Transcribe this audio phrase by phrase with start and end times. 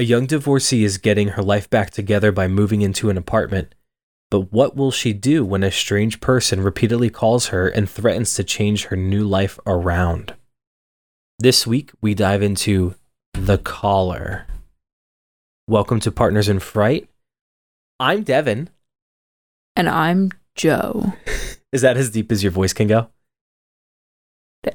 [0.00, 3.74] A young divorcee is getting her life back together by moving into an apartment.
[4.30, 8.42] But what will she do when a strange person repeatedly calls her and threatens to
[8.42, 10.34] change her new life around?
[11.38, 12.94] This week, we dive into
[13.34, 14.46] The Caller.
[15.68, 17.06] Welcome to Partners in Fright.
[17.98, 18.70] I'm Devin.
[19.76, 21.12] And I'm Joe.
[21.72, 23.10] Is that as deep as your voice can go?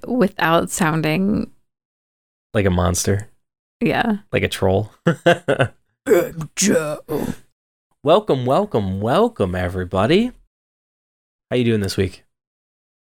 [0.05, 1.51] Without sounding
[2.53, 3.31] Like a monster?
[3.81, 4.17] Yeah.
[4.31, 4.91] Like a troll?
[6.55, 7.01] Joe.
[8.03, 10.31] welcome, welcome, welcome, everybody.
[11.49, 12.23] How you doing this week?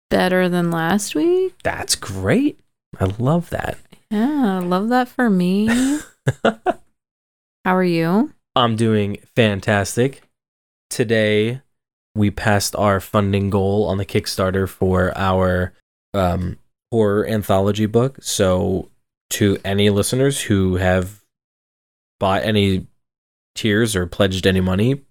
[0.09, 1.55] Better than last week?
[1.63, 2.59] That's great.
[2.99, 3.77] I love that.
[4.09, 5.67] Yeah, I love that for me.
[7.66, 8.31] How are you?
[8.55, 10.23] I'm doing fantastic.
[10.89, 11.61] Today,
[12.16, 15.73] we passed our funding goal on the Kickstarter for our
[16.14, 16.59] um,
[16.92, 18.20] horror anthology book.
[18.22, 18.92] So,
[19.34, 21.22] to any listeners who have
[22.20, 22.88] bought any
[23.56, 25.02] tiers or pledged any money,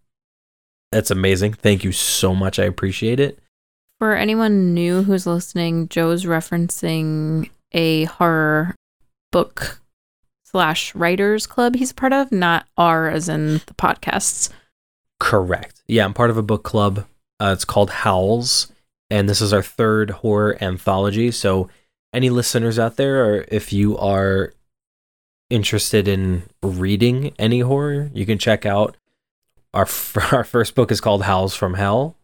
[0.91, 1.55] that's amazing.
[1.55, 2.59] Thank you so much.
[2.59, 3.39] I appreciate it.
[3.99, 8.75] For anyone new who's listening, Joe's referencing a horror
[9.31, 9.81] book
[10.43, 14.51] slash writers club he's a part of, not R as in the podcasts.
[15.19, 15.83] Correct.
[15.87, 17.07] Yeah, I'm part of a book club.
[17.41, 18.71] Uh, it's called Howls,
[19.09, 21.31] and this is our third horror anthology.
[21.31, 21.69] So,
[22.13, 24.53] any listeners out there, or if you are
[25.51, 28.97] interested in reading any horror, you can check out
[29.75, 32.17] our f- our first book is called Howls from Hell,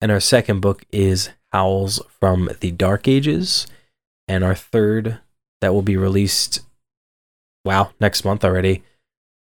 [0.00, 3.66] and our second book is Howls from the Dark Ages,
[4.28, 5.18] and our third
[5.60, 6.60] that will be released,
[7.64, 8.82] wow, next month already,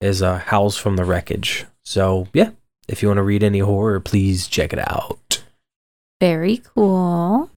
[0.01, 1.67] is uh, Howls from the Wreckage.
[1.85, 2.51] So yeah,
[2.89, 5.43] if you want to read any horror, please check it out.
[6.21, 7.51] Very cool.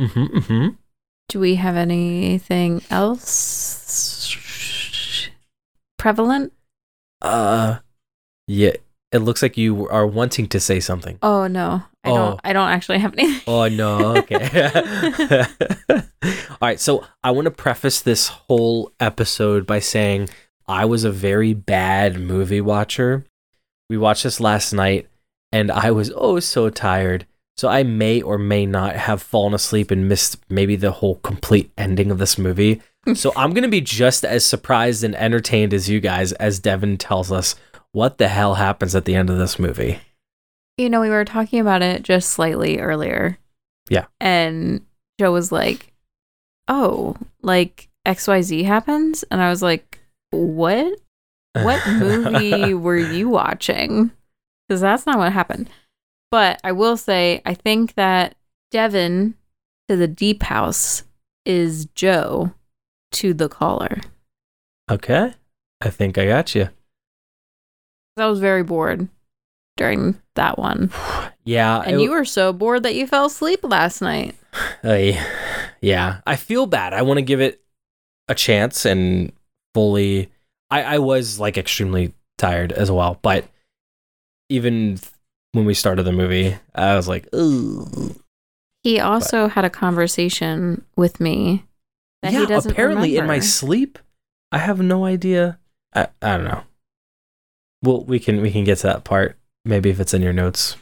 [0.00, 0.68] Mm-hmm, mm-hmm.
[1.30, 4.36] Do we have anything else
[5.98, 6.52] prevalent?
[7.22, 7.78] Uh,
[8.48, 8.72] yeah.
[9.12, 11.18] It looks like you are wanting to say something.
[11.22, 11.82] Oh no.
[12.04, 12.14] I Oh.
[12.14, 13.42] don't I don't actually have anything.
[13.46, 14.16] Oh no.
[14.18, 15.44] Okay.
[15.90, 16.80] All right.
[16.80, 20.28] So I want to preface this whole episode by saying
[20.68, 23.24] I was a very bad movie watcher.
[23.88, 25.08] We watched this last night,
[25.52, 27.26] and I was oh so tired.
[27.60, 31.70] So I may or may not have fallen asleep and missed maybe the whole complete
[31.76, 32.80] ending of this movie.
[33.14, 37.30] so I'm gonna be just as surprised and entertained as you guys as Devin tells
[37.30, 37.56] us
[37.92, 39.98] what the hell happens at the end of this movie.
[40.78, 43.36] You know, we were talking about it just slightly earlier.
[43.90, 44.06] Yeah.
[44.22, 44.86] And
[45.18, 45.92] Joe was like,
[46.66, 50.00] "Oh, like XYZ happens?" And I was like,
[50.30, 50.98] "What?
[51.52, 54.12] What movie were you watching?"
[54.70, 55.68] Cuz that's not what happened.
[56.30, 58.36] But I will say I think that
[58.70, 59.34] Devin
[59.88, 61.04] to the deep house
[61.44, 62.52] is Joe
[63.12, 64.00] to the caller.
[64.90, 65.34] Okay.
[65.80, 66.68] I think I got you.
[68.16, 69.08] I was very bored
[69.76, 70.90] during that one.
[71.42, 71.80] Yeah.
[71.80, 74.36] And you were so bored that you fell asleep last night.
[75.80, 76.20] Yeah.
[76.26, 76.92] I feel bad.
[76.92, 77.62] I want to give it
[78.28, 79.32] a chance and
[79.74, 80.30] fully.
[80.70, 83.18] I, I was like extremely tired as well.
[83.22, 83.46] But
[84.50, 85.00] even
[85.52, 88.16] when we started the movie, I was like, Ugh.
[88.82, 91.64] He also had a conversation with me
[92.22, 93.98] that yeah, he doesn't apparently in my sleep,
[94.52, 95.58] I have no idea.
[95.94, 96.62] I, I don't know.
[97.82, 100.76] Well, we can we can get to that part maybe if it's in your notes.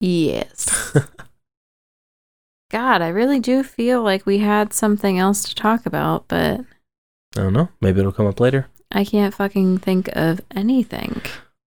[0.00, 0.96] Yes.
[2.70, 6.64] God, I really do feel like we had something else to talk about, but I
[7.40, 7.68] don't know.
[7.80, 8.66] Maybe it'll come up later.
[8.90, 11.22] I can't fucking think of anything.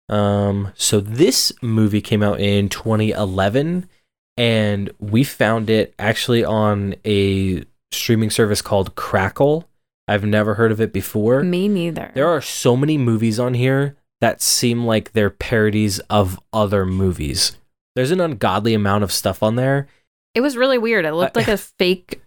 [0.10, 3.90] Um, so this movie came out in 2011,
[4.38, 9.68] and we found it actually on a streaming service called Crackle.
[10.08, 11.42] I've never heard of it before.
[11.44, 12.12] Me neither.
[12.14, 17.58] There are so many movies on here that seem like they're parodies of other movies.
[17.96, 19.88] There's an ungodly amount of stuff on there.
[20.36, 21.06] it was really weird.
[21.06, 22.22] It looked I- like a fake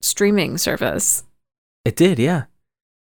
[0.00, 1.24] streaming service.
[1.84, 2.44] It did, yeah.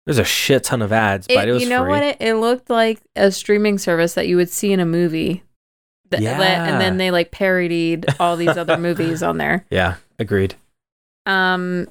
[0.10, 1.90] There's a shit ton of ads, but it was you know free.
[1.92, 2.04] what?
[2.04, 5.44] It, it looked like a streaming service that you would see in a movie.
[6.10, 6.42] Th- Yeah.
[6.68, 9.66] And then they like parodied all these other movies on there.
[9.70, 10.56] yeah, agreed.
[11.28, 11.88] Um,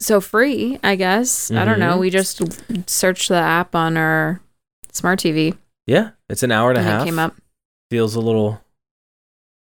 [0.00, 1.50] so free, I guess.
[1.50, 1.98] I don't know.
[1.98, 2.40] We just
[2.88, 4.40] searched the app on our
[4.92, 5.56] smart TV
[5.86, 7.02] Yeah, it's an hour and a half.
[7.02, 7.34] it came up.
[7.90, 8.62] Feels a little,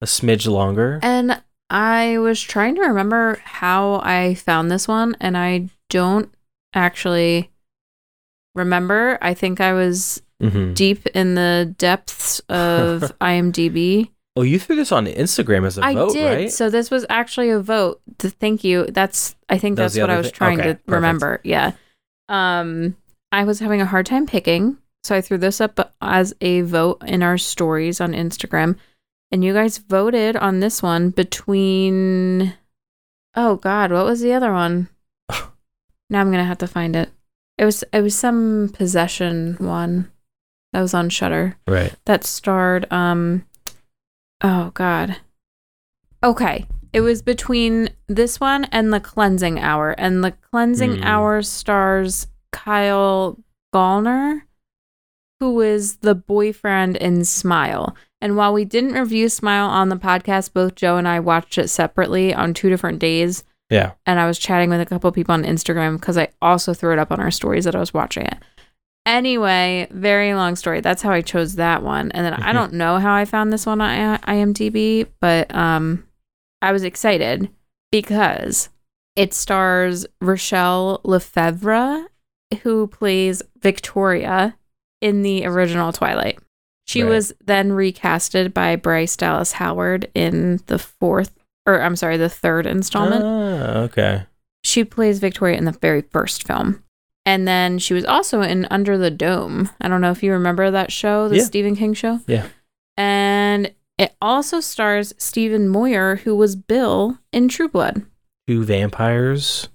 [0.02, 1.00] a smidge longer.
[1.02, 1.42] And
[1.72, 6.32] I was trying to remember how I found this one, and I don't
[6.76, 7.50] actually
[8.56, 9.18] remember.
[9.22, 14.10] I think I was hmm deep in the depths of IMDb.
[14.38, 16.26] Oh, you threw this on Instagram as a I vote, did.
[16.26, 16.52] right?
[16.52, 18.02] So this was actually a vote.
[18.18, 18.86] Th- Thank you.
[18.88, 20.34] That's I think That that's what I was thing?
[20.34, 20.90] trying Okay, to perfect.
[20.90, 21.40] remember.
[21.46, 21.72] Yeah.
[22.28, 22.98] Um
[23.32, 24.78] I was having a hard time picking.
[25.04, 28.78] So I threw this up as a vote in our stories on Instagram.
[29.32, 32.54] And you guys voted on this one between
[33.36, 34.90] Oh god, what was the other one?
[36.10, 37.10] now I'm gonna have to find it.
[37.58, 40.12] It was it was some possession one
[40.74, 41.94] that was on Shudder Right.
[42.06, 43.46] that starred um
[44.44, 45.18] oh god.
[46.24, 46.66] Okay.
[46.92, 49.92] It was between this one and the cleansing hour.
[49.98, 51.04] And the cleansing Hmm.
[51.04, 53.38] hour stars Kyle
[53.74, 54.42] Gallner,
[55.42, 57.96] who is the boyfriend in Smile.
[58.22, 61.68] And while we didn't review Smile on the podcast, both Joe and I watched it
[61.68, 63.44] separately on two different days.
[63.70, 63.94] Yeah.
[64.06, 67.00] And I was chatting with a couple people on Instagram because I also threw it
[67.00, 68.38] up on our stories that I was watching it.
[69.06, 70.82] Anyway, very long story.
[70.82, 72.12] That's how I chose that one.
[72.12, 76.06] And then I don't know how I found this one on IMDb, but um,
[76.62, 77.50] I was excited
[77.92, 78.70] because
[79.16, 82.08] it stars Rachelle Lefevre,
[82.64, 84.58] who plays Victoria
[85.02, 86.40] in the original Twilight.
[86.88, 87.10] She Right.
[87.10, 91.32] was then recasted by Bryce Dallas Howard in the fourth,
[91.66, 93.24] or I'm sorry, the third installment.
[93.24, 94.24] Ah, okay.
[94.64, 96.84] She plays Victoria in the very first film.
[97.26, 99.70] And then she was also in Under the Dome.
[99.82, 101.44] I don't know if you remember that show, the Yeah.
[101.44, 102.20] Stephen King show.
[102.28, 102.48] Yeah.
[102.98, 108.04] And it also stars Stephen Moyer, who was Bill in True Blood.
[108.48, 109.70] Two vampires.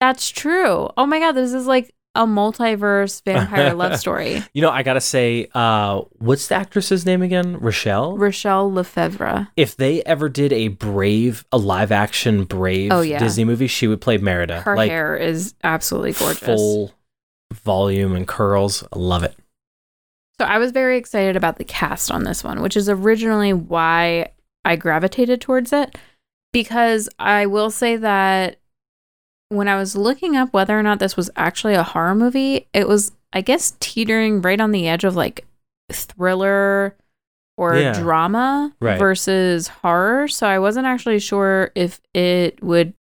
[0.00, 0.88] That's true.
[0.96, 4.42] Oh my God, this is like a multiverse vampire love story.
[4.52, 7.58] You know, I gotta say, uh, what's the actress's name again?
[7.60, 8.18] Rachelle.
[8.18, 9.48] Rachelle Lefevre.
[9.56, 13.18] if they ever did a Brave, a live action Brave Oh, yeah.
[13.18, 14.60] Disney movie, she would play Merida.
[14.62, 16.40] Her like hair is absolutely gorgeous.
[16.40, 16.92] full
[17.52, 18.82] volume and curls.
[18.92, 19.36] I love it.
[20.40, 24.32] So I was very excited about the cast on this one, which is originally why
[24.64, 25.96] I gravitated towards it.
[26.52, 28.56] Because I will say that
[29.50, 32.88] when I was looking up whether or not this was actually a horror movie, it
[32.88, 35.44] was, I guess, teetering right on the edge of like
[35.92, 36.96] thriller
[37.58, 37.92] or Yeah.
[38.00, 38.98] drama Right.
[38.98, 40.28] versus horror.
[40.28, 42.94] So I wasn't actually sure if it would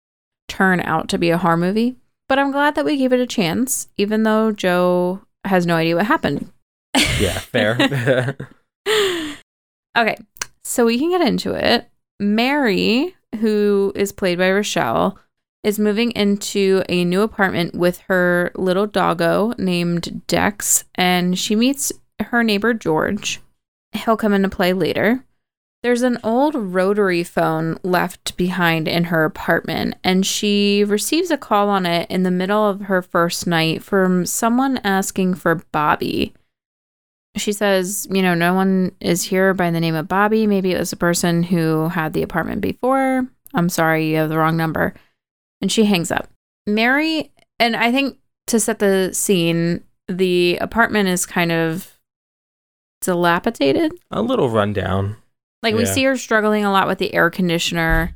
[0.49, 1.97] turn out to be a horror movie.
[2.29, 5.97] But I'm glad that we gave it a chance, even though Joe has no idea
[5.97, 6.51] what happened.
[7.21, 8.37] Yeah, fair.
[9.99, 10.17] okay,
[10.65, 11.89] so we can get into it.
[12.21, 15.17] Mary, who is played by Rachelle,
[15.67, 21.93] is moving into a new apartment with her little doggo named Dex, and she meets
[22.21, 23.41] her neighbor George.
[23.93, 25.25] He'll come into play later.
[25.83, 31.69] There's an old rotary phone left behind in her apartment, and she receives a call
[31.69, 36.33] on it in the middle of her first night from someone asking for Bobby
[37.37, 40.47] she says, you know, no one is here by the name of Bobby.
[40.47, 43.27] Maybe it was a person who had the apartment before.
[43.55, 44.95] I'm sorry, you have the wrong number.
[45.61, 46.29] And she hangs up.
[46.67, 48.19] Mary, and I think
[48.49, 51.99] to set the scene, the apartment is kind of
[53.01, 53.93] dilapidated.
[54.11, 55.17] a little rundown.
[55.63, 58.15] Like we see her struggling a lot with the air conditioner.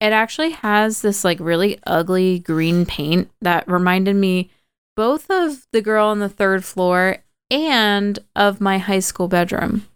[0.00, 4.50] It actually has this like really ugly green paint that reminded me
[4.96, 7.18] both of the girl on the third floor
[7.50, 9.86] and of my high school bedroom.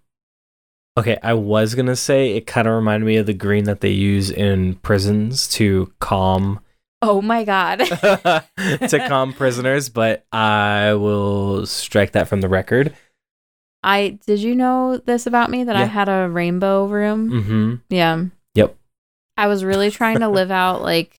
[0.98, 3.90] Okay, I was gonna say it kind of reminded me of the green that they
[3.90, 6.60] use in prisons to calm
[7.04, 7.78] Oh my god.
[8.56, 12.94] to calm prisoners, but I will strike that from the record.
[13.82, 17.30] I did you know this about me that I had a rainbow room?
[17.30, 17.74] Mm-hmm.
[17.88, 18.24] Yeah.
[18.54, 18.76] Yep.
[19.36, 21.16] I was really trying to live out like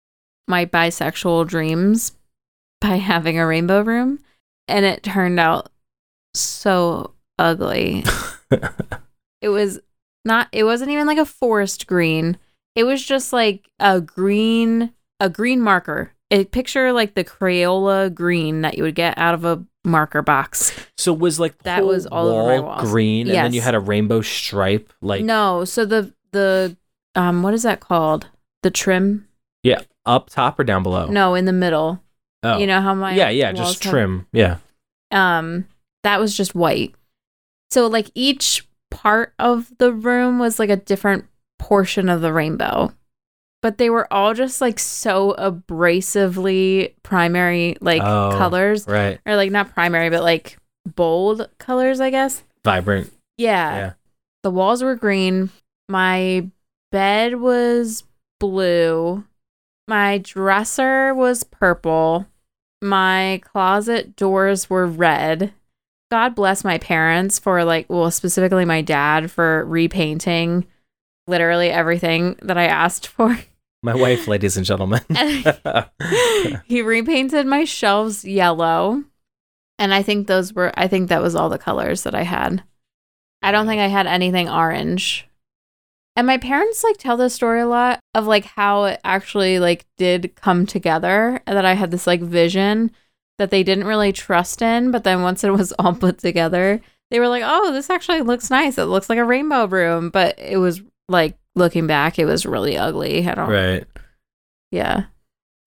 [0.47, 2.13] my bisexual dreams
[2.79, 4.19] by having a rainbow room
[4.69, 5.69] and it turned out
[6.33, 8.05] so ugly.
[9.43, 9.79] It was
[10.25, 12.37] not it wasn't even like a forest green.
[12.75, 16.11] It was just like a green a green marker.
[16.31, 20.73] A picture like the Crayola green that you would get out of a marker box.
[20.97, 22.89] So was like the That was all over my wall walls.
[22.89, 24.91] green, and then you had a rainbow stripe.
[25.01, 26.75] Like no, so the the
[27.13, 28.27] um what is that called?
[28.63, 29.27] The trim?
[29.61, 31.05] Yeah, up top or down below?
[31.07, 32.01] No, in the middle.
[32.41, 32.57] Oh.
[32.57, 34.25] You know how my yeah, yeah, just have- trim.
[34.31, 34.57] Yeah.
[35.11, 35.67] um
[36.03, 36.95] that was just white.
[37.69, 41.25] So like each part of the room was like a different
[41.59, 42.93] portion of the rainbow.
[43.61, 48.31] But they were all just like so abrasively primary like Oh.
[48.37, 49.19] colors Right.
[49.25, 52.43] or like not primary but like bold colors, I guess.
[52.65, 53.11] Vibrant.
[53.37, 53.75] Yeah.
[53.75, 53.93] Yeah.
[54.43, 55.49] The walls were green.
[55.89, 56.49] My
[56.91, 58.03] bed was
[58.39, 59.23] blue.
[59.87, 62.27] My dresser was purple.
[62.81, 65.53] My closet doors were red.
[66.13, 70.67] God bless my parents for like, well, specifically my dad for repainting
[71.25, 73.35] literally everything that I asked for.
[73.81, 75.01] My wife, ladies and gentlemen.
[76.65, 79.03] he repainted my shelves yellow
[79.79, 82.63] And I think those were I think that was all the colors that I had.
[83.41, 85.27] I don't think I had anything orange.
[86.15, 89.87] And my parents like tell this story a lot of like how it actually like
[89.97, 92.91] did come together and that I had this like vision
[93.43, 96.79] that they didn't really trust in, but then once it was all put together,
[97.11, 98.77] they were like, "Oh, this actually looks nice.
[98.77, 102.77] It looks like a rainbow room." But it was like looking back, it was really
[102.77, 103.27] ugly.
[103.27, 103.85] I don't Right.
[104.71, 105.05] Yeah.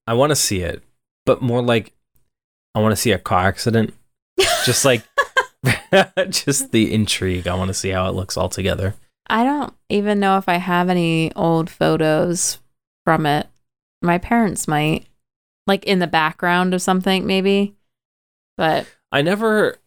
[0.06, 0.82] I want to see it,
[1.26, 1.92] but more like
[2.74, 3.92] I want to see a car accident.
[4.64, 5.02] Just like
[6.30, 7.46] just the intrigue.
[7.46, 8.94] I want to see how it looks all together.
[9.28, 12.58] I don't even know if I have any old photos
[13.04, 13.48] from it.
[14.02, 15.06] My parents might,
[15.66, 17.74] like in the background of something, maybe.
[18.56, 19.78] But I never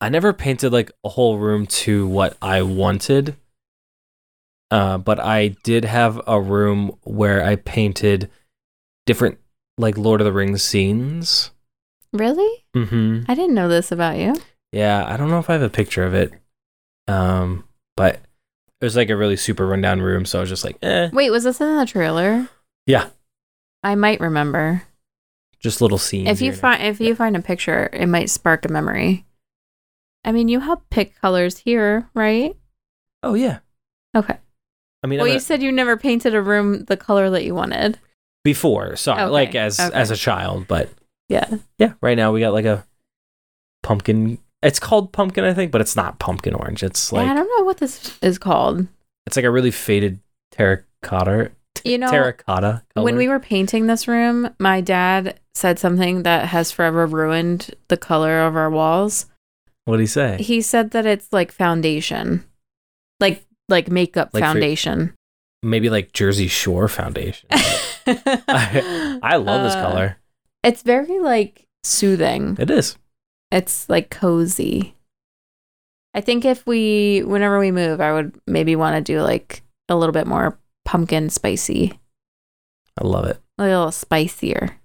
[0.00, 3.36] I never painted like a whole room to what I wanted.
[4.70, 8.30] Uh, but I did have a room where I painted
[9.06, 9.38] different
[9.78, 11.50] like Lord of the Rings scenes.
[12.12, 13.22] really, Mm-hmm.
[13.30, 14.34] I didn't know this about you.
[14.72, 16.32] Yeah, I don't know if I have a picture of it.
[17.06, 17.64] Um,
[17.96, 18.16] but
[18.80, 21.30] it was like a really super rundown room, so I was just like, eh, Wait,
[21.30, 22.48] was this in the trailer?
[22.86, 23.10] Yeah.
[23.84, 24.82] I might remember.
[25.60, 26.28] just little scenes.
[26.28, 29.24] If you find if you find a picture, it might spark a memory.
[30.24, 32.56] I mean, you help pick colors here, right?
[33.22, 33.58] Oh yeah.
[34.16, 34.36] Okay.
[35.02, 37.44] I mean, Well, I'm you a- said you never painted a room the color that
[37.44, 37.98] you wanted.
[38.42, 39.94] before, sorry, Okay, like as okay.
[39.94, 40.88] as a child, but
[41.28, 41.48] Yeah.
[41.78, 42.84] yeah, right now we got like a
[43.82, 44.38] pumpkin.
[44.62, 46.82] It's called pumpkin, I think, but it's not pumpkin orange.
[46.82, 48.86] It's like yeah, I don't know what this is called.
[49.26, 50.20] it's like a really faded
[50.52, 51.50] terracotta
[51.84, 53.04] You know, terracotta color.
[53.04, 57.96] When we were painting this room, my dad said something that has forever ruined the
[57.96, 59.26] color of our walls.
[59.84, 60.36] what did he say?
[60.40, 62.44] He said that it's like foundation.
[63.20, 65.14] Like like makeup Like for- foundation.
[65.62, 67.48] Maybe like Jersey Shore foundation.
[68.06, 70.16] I, I love this Uh, color.
[70.62, 72.56] It's very like soothing.
[72.58, 72.96] It is.
[73.50, 74.94] It's like cozy.
[76.12, 79.96] I think if we whenever we move, I would maybe want to do like a
[79.96, 81.98] little bit more pumpkin spicy.
[83.00, 83.40] I love it.
[83.58, 84.78] A little spicier.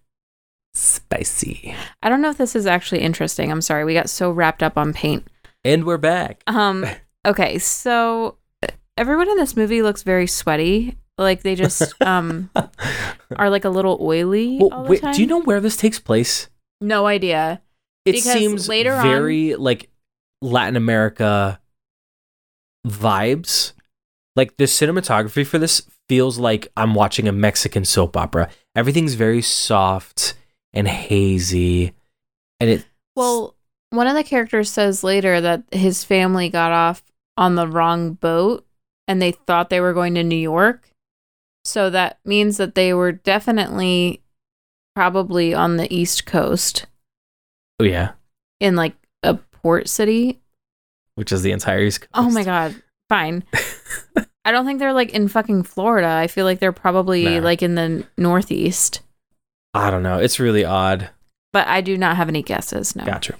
[0.74, 1.76] Spicy.
[2.02, 3.52] I don't know if this is actually interesting.
[3.52, 3.84] I'm sorry.
[3.86, 5.28] We got so wrapped up on paint.
[5.64, 6.44] And we're back.
[6.48, 6.86] Um
[7.28, 8.38] okay, so
[8.98, 10.98] everyone in this movie looks very sweaty.
[11.18, 12.50] Like they just um
[13.36, 15.14] are like a little oily all well, the wait, time.
[15.14, 16.50] do you know where this takes place?
[16.82, 17.62] No idea.
[18.06, 19.90] It Because seems later on- very like
[20.42, 21.60] Latin America
[22.88, 23.74] vibes.
[24.40, 28.50] Like the cinematography for this feels like I'm watching a Mexican soap opera.
[28.74, 30.34] Everything's very soft
[30.72, 31.92] and hazy.
[32.62, 32.86] And it
[33.18, 33.58] Well,
[33.90, 37.04] one of the characters says later that his family got off
[37.36, 38.66] on the wrong boat
[39.10, 40.90] and they thought they were going to New York.
[41.66, 44.22] So that means that they were definitely
[44.96, 46.86] probably on the East Coast
[47.82, 48.14] oh yeah,
[48.62, 50.40] in like a port city.
[51.16, 52.12] which is the entire East Coast.
[52.14, 52.82] Oh my god.
[53.10, 53.44] Fine.
[54.46, 56.08] I don't think they're like in fucking Florida.
[56.08, 57.44] I feel like they're probably Nah.
[57.44, 59.02] like in the Northeast.
[59.74, 60.18] I don't know.
[60.20, 61.10] It's really odd.
[61.52, 62.96] But I do not have any guesses.
[62.96, 63.06] No.
[63.06, 63.36] Gotcha.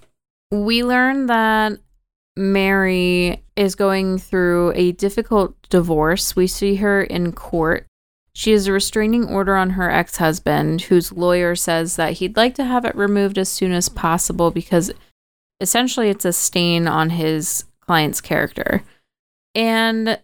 [0.52, 1.74] we learn that
[2.36, 6.36] Mary is going through a difficult divorce.
[6.36, 7.86] We see her in court.
[8.34, 12.56] She has a restraining order on her ex husband, whose lawyer says that he'd like
[12.56, 14.92] to have it removed as soon as possible because
[15.60, 18.84] essentially it's a stain on his client's character.
[19.56, 20.20] And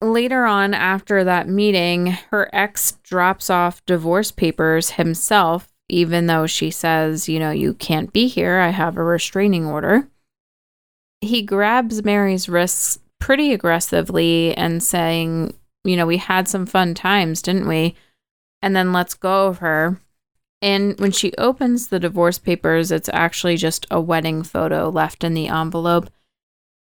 [0.00, 6.70] later on, after that meeting, her ex drops off divorce papers himself, even though she
[6.70, 8.58] says, you know, you can't be here.
[8.58, 10.08] I have a restraining order.
[11.20, 15.54] He grabs Mary's wrists pretty aggressively and saying,
[15.84, 17.94] you know, we had some fun times, didn't we?
[18.62, 20.00] And then lets go of her.
[20.62, 25.32] And when she opens the divorce papers, it's actually just a wedding photo left in
[25.34, 26.10] the envelope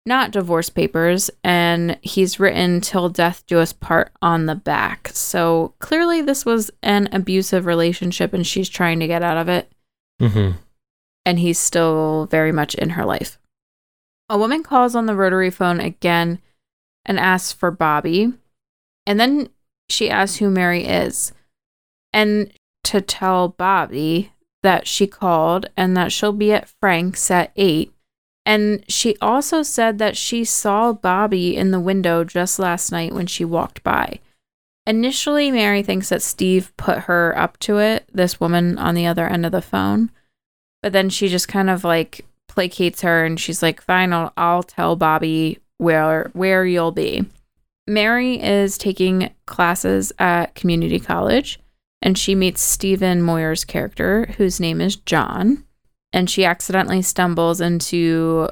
[0.05, 5.10] not divorce papers, and he's written till death do us part on the back.
[5.13, 9.72] So clearly, this was an abusive relationship, and she's trying to get out of it,
[10.22, 10.58] Mm-hmm.
[11.25, 13.39] and he's still very much in her life.
[14.29, 16.39] A woman calls on the rotary phone again
[17.05, 18.34] and asks for Bobby,
[19.05, 19.50] and then
[19.89, 21.31] she asks who Mary is,
[22.13, 22.51] and
[22.84, 24.31] to tell Bobby
[24.63, 27.91] that she called and that she'll be at Frank's at 8
[28.45, 33.27] and she also said that she saw Bobby in the window just last night when
[33.27, 34.19] she walked by.
[34.88, 39.27] Initially, Mary thinks that Steve put her up to it, this woman on the other
[39.27, 40.10] end of the phone.
[40.81, 44.63] But then she just kind of like placates her and she's like, fine, I'll, I'll
[44.63, 47.25] tell Bobby where, where you'll be.
[47.88, 51.60] Mary is taking classes at community college
[52.01, 55.63] and she meets Stephen Moyer's character, whose name is John.
[56.13, 58.49] And she accidentally stumbles into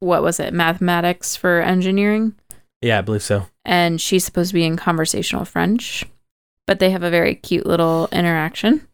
[0.00, 2.34] what was it, mathematics for engineering?
[2.82, 3.46] Yeah, I believe so.
[3.64, 6.04] And she's supposed to be in conversational French,
[6.66, 8.86] but they have a very cute little interaction.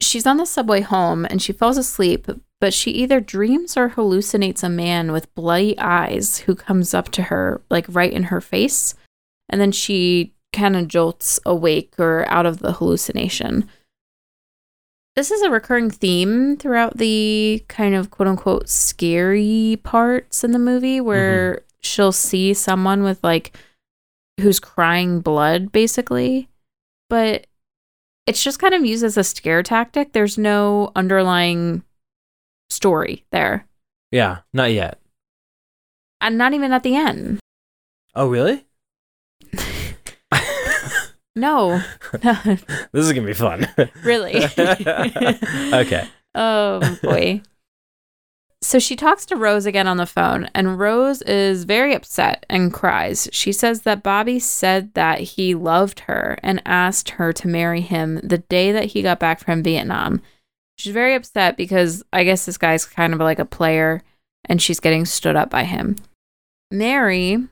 [0.00, 2.28] She's on the subway home and she falls asleep,
[2.60, 7.24] but she either dreams or hallucinates a man with bloody eyes who comes up to
[7.24, 8.94] her, like right in her face.
[9.48, 13.68] And then she kind of jolts awake or out of the hallucination.
[15.16, 20.58] This is a recurring theme throughout the kind of quote unquote scary parts in the
[20.58, 21.64] movie where mm-hmm.
[21.80, 23.56] she'll see someone with like
[24.38, 26.50] who's crying blood basically.
[27.08, 27.46] But
[28.26, 30.12] it's just kind of used as a scare tactic.
[30.12, 31.82] There's no underlying
[32.68, 33.66] story there.
[34.12, 35.00] Yeah, not yet.
[36.20, 37.38] And not even at the end.
[38.14, 38.66] Oh, really?
[41.36, 41.82] No.
[42.12, 42.64] this
[42.94, 43.68] is gonna be fun.
[44.02, 44.42] really.
[44.58, 46.08] okay.
[46.34, 47.42] Oh boy.
[48.62, 52.72] So she talks to Rose again on the phone, and Rose is very upset and
[52.72, 53.28] cries.
[53.30, 58.18] She says that Bobby said that he loved her and asked her to marry him
[58.24, 60.22] the day that he got back from Vietnam.
[60.78, 64.02] She's very upset because I guess this guy's kind of like a player
[64.46, 65.96] and she's getting stood up by him.
[66.70, 67.46] Mary,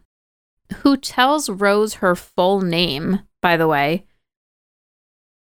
[0.76, 4.06] who tells Rose her full name, by the way,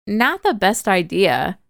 [0.08, 1.60] not the best idea.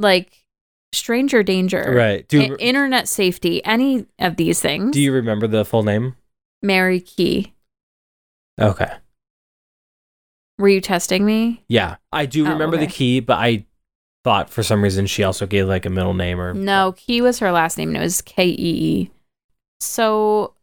[0.00, 0.44] Like,
[0.92, 1.94] stranger danger.
[1.96, 2.26] Right.
[2.26, 4.90] Do you, internet safety, any of these things.
[4.90, 6.16] do you remember the full name?
[6.64, 7.54] Mary Key.
[8.60, 8.90] Okay.
[10.58, 11.62] Were you testing me?
[11.68, 13.64] Yeah, I do Oh, remember the key, but I
[14.24, 17.38] thought for some reason she also gave like a middle name or No, Key was
[17.38, 19.10] her last name and it was K E E.
[19.78, 20.54] So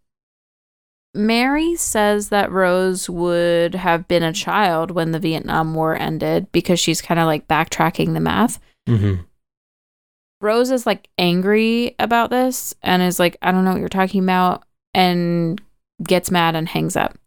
[1.15, 6.80] Mary says that Rose would have been a child when the Vietnam War ended because
[6.80, 8.60] she's kind of like backtracking the math.
[8.88, 9.15] hmm
[10.41, 14.21] Rose is like angry about this and is like, I don't know what you're talking
[14.21, 15.60] about, and
[16.04, 17.17] gets mad and hangs up.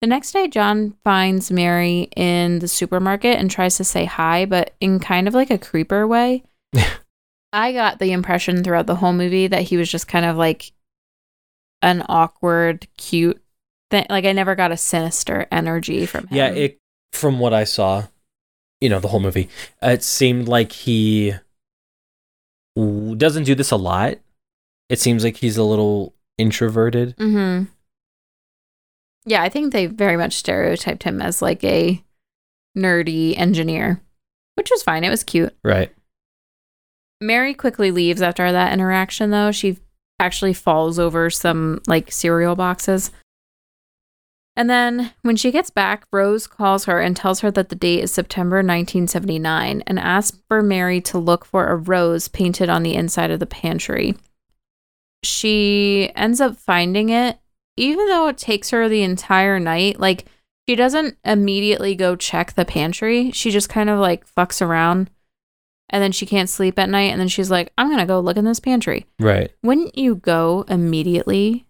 [0.00, 4.74] The next day, John finds Mary in the supermarket and tries to say hi, but
[4.80, 6.44] in kind of like a creeper way.
[7.52, 10.70] I got the impression throughout the whole movie that he was just kind of like
[11.82, 13.42] an awkward, cute
[13.90, 14.06] thing.
[14.10, 16.36] Like, I never got a sinister energy from him.
[16.36, 16.78] Yeah, it
[17.12, 18.04] from what I saw,
[18.80, 19.48] you know, the whole movie,
[19.82, 21.34] it seemed like he
[22.76, 24.18] doesn't do this a lot.
[24.88, 27.16] It seems like he's a little introverted.
[27.16, 27.64] Mm-hmm.
[29.26, 32.02] Yeah, I think they very much stereotyped him as like a
[32.76, 34.00] nerdy engineer,
[34.54, 35.04] which was fine.
[35.04, 35.54] It was cute.
[35.64, 35.92] Right.
[37.20, 39.50] Mary quickly leaves after that interaction, though.
[39.50, 39.78] She
[40.20, 43.10] actually falls over some like cereal boxes.
[44.56, 48.02] And then when she gets back, Rose calls her and tells her that the date
[48.02, 52.94] is September 1979 and asks for Mary to look for a rose painted on the
[52.94, 54.16] inside of the pantry.
[55.22, 57.38] She ends up finding it,
[57.76, 60.00] even though it takes her the entire night.
[60.00, 60.24] Like,
[60.68, 63.30] she doesn't immediately go check the pantry.
[63.30, 65.08] She just kind of like fucks around
[65.90, 68.36] and then she can't sleep at night and then she's like i'm gonna go look
[68.36, 69.50] in this pantry Right.
[69.62, 71.66] wouldn't you go immediately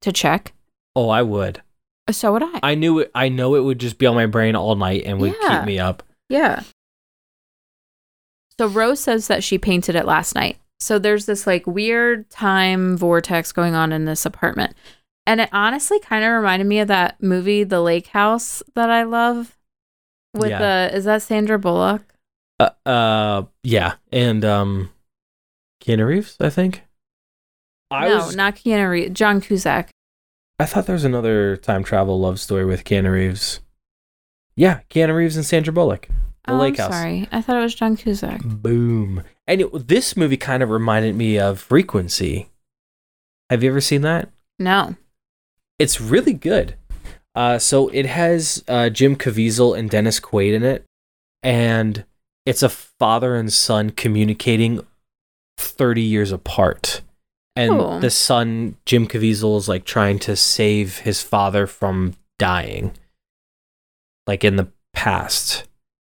[0.00, 0.52] to check
[0.96, 1.60] Oh, I would.
[2.06, 3.10] Uh, so would i I knew it.
[3.14, 5.58] I know it would just be on my brain all night and would Yeah.
[5.60, 6.02] keep me up.
[6.28, 6.62] yeah
[8.58, 12.96] so rose says that she painted it last night so there's this like weird time
[12.96, 14.74] vortex going on in this apartment
[15.26, 19.02] and it honestly kind of reminded me of that movie the lake house that i
[19.02, 19.56] love
[20.34, 20.58] with Yeah.
[20.90, 22.02] the is that sandra bullock
[22.60, 24.90] Uh, uh, yeah, and um,
[25.82, 26.82] Keanu Reeves, I think.
[27.90, 28.36] I no was.
[28.36, 29.90] not keanu reeves john cusack
[30.58, 33.58] I thought there was another time travel love story with Keanu Reeves.
[34.54, 36.06] Yeah, Keanu Reeves and Sandra Bullock.
[36.46, 36.94] The oh, Lake I'm House.
[36.94, 39.22] sorry i thought it was john cusack Boom.
[39.46, 42.50] And it, this movie kind of reminded me of Frequency.
[43.50, 44.30] Have you ever seen that?
[44.58, 44.96] no
[45.78, 46.76] It's really good.
[47.34, 50.84] Uh, so it has uh, Jim Caviezel and Dennis Quaid in it,
[51.42, 52.04] and
[52.46, 54.80] it's a father and son communicating
[55.58, 57.00] 30 years apart.
[57.56, 62.92] And the son, Jim Caviezel, is like trying to save his father from dying,
[64.26, 65.68] like in the past.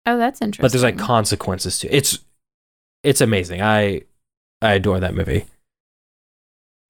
[0.05, 0.63] Oh, that's interesting.
[0.63, 1.95] But there's like consequences to it.
[1.95, 2.19] It's
[3.03, 3.61] it's amazing.
[3.63, 4.01] I
[4.61, 5.45] I adore that movie.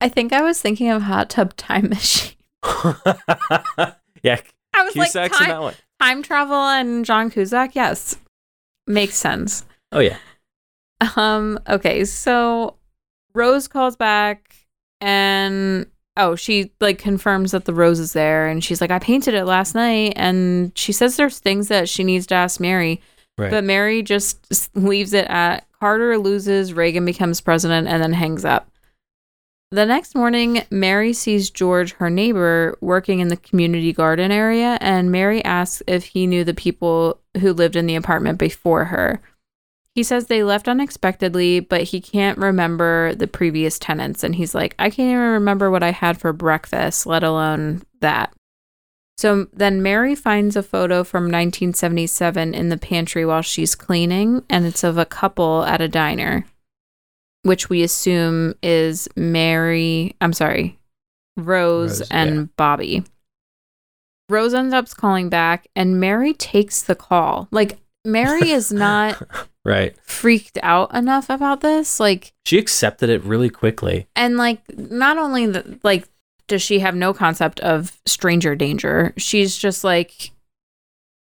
[0.01, 2.35] I think I was thinking of Hot Tub Time Machine.
[4.23, 4.41] yeah,
[4.73, 5.75] I was Cusack's like time, that one.
[6.01, 7.73] time travel and John Cusack.
[7.73, 8.17] Yes,
[8.87, 9.65] makes sense.
[9.91, 10.17] Oh yeah.
[11.15, 11.59] Um.
[11.67, 12.05] Okay.
[12.05, 12.75] So
[13.33, 14.55] Rose calls back
[14.99, 19.33] and oh, she like confirms that the rose is there, and she's like, "I painted
[19.33, 23.01] it last night," and she says there's things that she needs to ask Mary,
[23.37, 23.49] Right.
[23.49, 28.69] but Mary just leaves it at Carter loses, Reagan becomes president, and then hangs up.
[29.73, 35.13] The next morning, Mary sees George, her neighbor, working in the community garden area, and
[35.13, 39.21] Mary asks if he knew the people who lived in the apartment before her.
[39.95, 44.25] He says they left unexpectedly, but he can't remember the previous tenants.
[44.25, 48.33] And he's like, I can't even remember what I had for breakfast, let alone that.
[49.17, 54.65] So then Mary finds a photo from 1977 in the pantry while she's cleaning, and
[54.65, 56.45] it's of a couple at a diner,
[57.43, 60.79] which we assume is Mary, I'm sorry,
[61.37, 62.45] Rose, Rose, and yeah.
[62.57, 63.03] Bobby.
[64.29, 67.47] Rose ends up calling back, and Mary takes the call.
[67.51, 69.21] Like, Mary is not
[69.65, 69.95] Right.
[70.03, 71.99] freaked out enough about this.
[71.99, 74.07] Like, She accepted it really quickly.
[74.15, 76.07] and like not only the, like
[76.47, 80.31] does she have no concept of stranger danger she's just like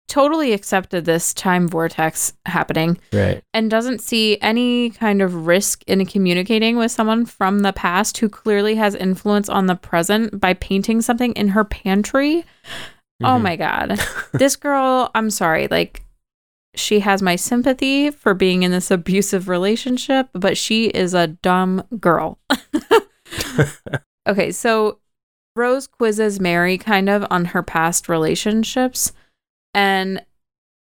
[0.08, 3.42] totally accepted this time vortex happening Right.
[3.54, 8.30] and doesn't see any kind of risk in communicating with someone from the past who
[8.30, 12.46] clearly has influence on the present by painting something in her pantry
[13.24, 13.42] oh Mhm.
[13.42, 14.00] my god
[14.34, 16.04] this girl i'm sorry like
[16.76, 21.84] she has my sympathy for being in this abusive relationship but she is a dumb
[22.00, 22.38] girl
[24.28, 25.00] okay so
[25.56, 29.12] rose quizzes mary kind of on her past relationships
[29.76, 30.26] and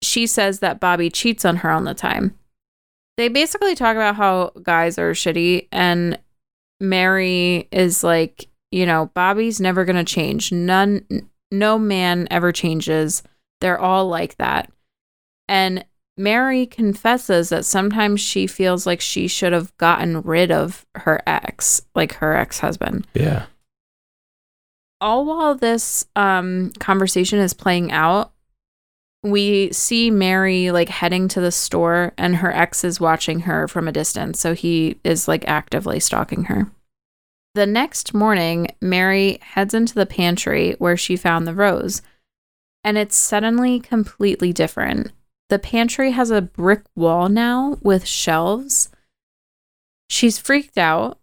[0.03, 2.39] she says that bobby cheats on her all the time
[3.17, 6.19] they basically talk about how guys are shitty and
[6.81, 11.05] mary is like you know bobby's never gonna change none
[11.51, 13.23] no man ever changes
[13.61, 14.71] they're all like that
[15.49, 15.85] and
[16.17, 21.83] Mary confesses that sometimes she feels like she should have gotten rid of her ex,
[21.95, 23.07] like her ex husband.
[23.15, 23.47] Yeah.
[25.01, 28.33] All while this um, conversation is playing out,
[29.23, 33.87] we see Mary like heading to the store, and her ex is watching her from
[33.87, 34.41] a distance.
[34.41, 36.71] So he is like actively stalking her.
[37.55, 42.03] The next morning, Mary heads into the pantry where she found the rose,
[42.83, 45.13] and it's suddenly completely different.
[45.51, 48.89] The pantry has a brick wall now with shelves.
[50.09, 51.19] She's freaked out,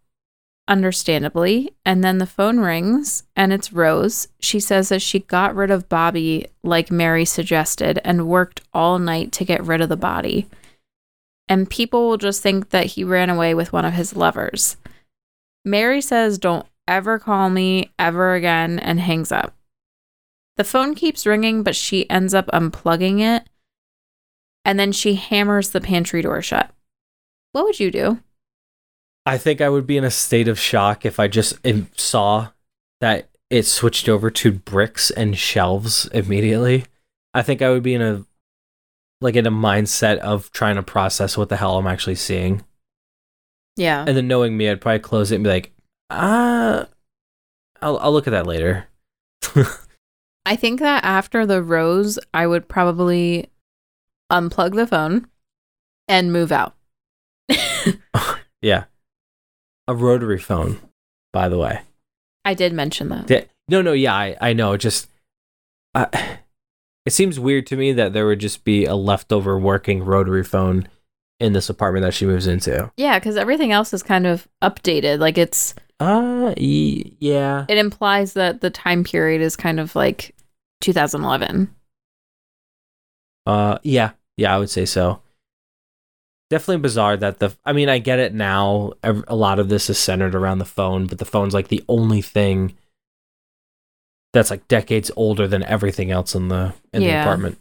[0.70, 4.30] understandably, and then the phone rings and it's Rose.
[4.40, 9.34] She says that she got rid of Bobby like Mary suggested and worked all night
[9.34, 10.48] to get rid of the body.
[11.50, 14.78] And people will just think that he ran away with one of his lovers.
[15.66, 19.54] Mary says, Don't ever call me ever again, and hangs up.
[20.56, 23.50] The phone keeps ringing, but she ends up unplugging it
[24.66, 26.72] and then she hammers the pantry door shut.
[27.52, 28.20] What would you do?
[29.26, 31.60] I think I would be in a state of shock if I just
[31.98, 32.50] saw
[33.02, 36.86] that it switched over to bricks and shelves immediately.
[37.34, 38.26] I think I would be in a
[39.22, 42.64] like in a mindset of trying to process what the hell I'm actually seeing.
[43.76, 44.06] Yeah.
[44.08, 45.72] And then knowing me, I'd probably close it and be like,
[46.10, 46.88] ah,
[47.82, 48.88] I'll, I'll look at that later.
[50.46, 53.50] I think that after the rose, I would probably
[54.32, 55.28] unplug the phone
[56.08, 56.76] and move out.
[58.62, 58.86] yeah.
[59.90, 60.78] A rotary phone,
[61.34, 61.82] by the way.
[62.46, 63.28] I did mention that.
[63.28, 64.78] Yeah, no, no, yeah, I, I know.
[64.78, 65.10] Just,
[65.96, 66.06] uh,
[67.08, 70.88] it seems weird to me that there would just be a leftover working rotary phone
[71.40, 72.92] in this apartment that she moves into.
[72.98, 75.18] Yeah, because everything else is kind of updated.
[75.20, 77.66] Like it's, Uh, yeah.
[77.68, 80.36] it implies that the time period is kind of like
[80.82, 81.74] 2011.
[83.48, 85.22] Uh, yeah, yeah, I would say so.
[86.50, 87.56] Definitely bizarre that the.
[87.66, 88.94] I mean, I get it now.
[89.04, 92.22] A lot of this is centered around the phone, but the phone's like the only
[92.22, 92.76] thing
[94.34, 97.60] that's like decades older than everything else in the in the apartment.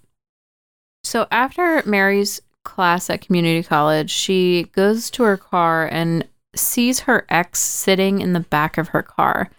[1.05, 7.27] So after Mary's class at community college, she goes to her car and sees her
[7.29, 9.51] ex sitting in the back of her car.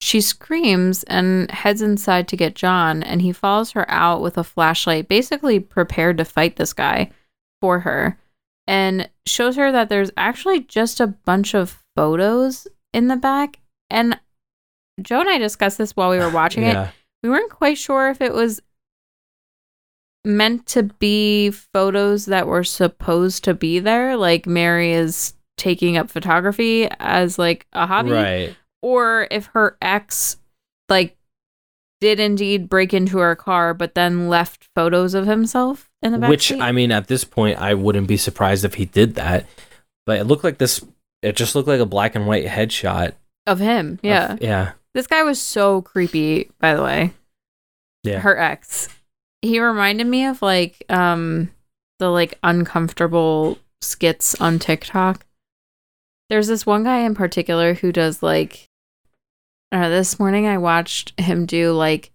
[0.00, 4.44] She screams and heads inside to get John, and he follows her out with a
[4.44, 7.10] flashlight, basically prepared to fight this guy
[7.60, 8.16] for her,
[8.68, 13.58] and shows her that there's actually just a bunch of photos in the back.
[13.90, 14.20] And
[15.02, 16.74] Joe and I discussed this while we were watching it
[17.22, 18.60] we weren't quite sure if it was
[20.24, 26.10] meant to be photos that were supposed to be there like mary is taking up
[26.10, 28.56] photography as like a hobby Right.
[28.82, 30.36] or if her ex
[30.88, 31.16] like
[32.00, 36.30] did indeed break into her car but then left photos of himself in the back
[36.30, 36.60] Which seat.
[36.60, 39.46] I mean, at this point, I wouldn't be surprised if he did that.
[40.06, 40.84] But it looked like this.
[41.22, 43.12] It just looked like a black and white headshot.
[43.46, 44.72] of him of- yeah yeah.
[44.94, 47.12] this guy was so creepy by the way
[48.04, 48.18] Yeah.
[48.20, 48.88] her ex
[49.42, 51.50] he reminded me of like um
[51.98, 55.24] the like uncomfortable skits on TikTok.
[56.30, 58.68] There's this one guy in particular who does like
[59.72, 62.10] uh, this morning I watched him do like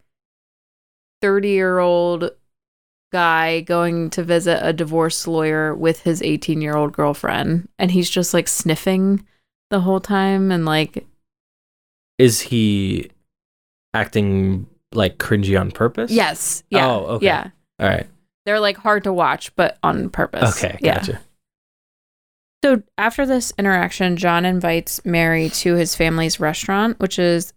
[1.21, 2.31] 30 year old
[3.13, 8.09] guy going to visit a divorce lawyer with his 18 year old girlfriend and he's
[8.09, 9.23] just like sniffing
[9.69, 11.05] the whole time and like
[12.17, 13.11] Is he
[13.93, 16.11] acting like cringy on purpose?
[16.11, 17.25] yes yeah Oh, okay.
[17.27, 17.49] yeah
[17.79, 18.07] All right.
[18.45, 20.77] they're like hard to watch but on purpose Okay.
[20.81, 21.21] yeah Gotcha.
[22.63, 27.51] So after this interaction, John invites Mary to his family's restaurant, which is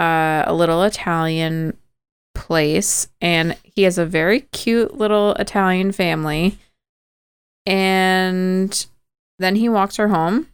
[0.00, 1.76] uh, a little Italian
[2.42, 6.58] place, and he has a very cute little Italian family.
[7.64, 8.86] And
[9.38, 10.48] then he walks her home.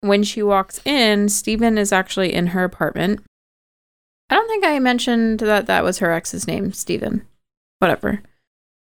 [0.00, 3.24] When she walks in, Stephen is actually in her apartment.
[4.30, 7.26] I don't think I mentioned that that was her ex's name, Stephen.
[7.80, 8.22] Whatever.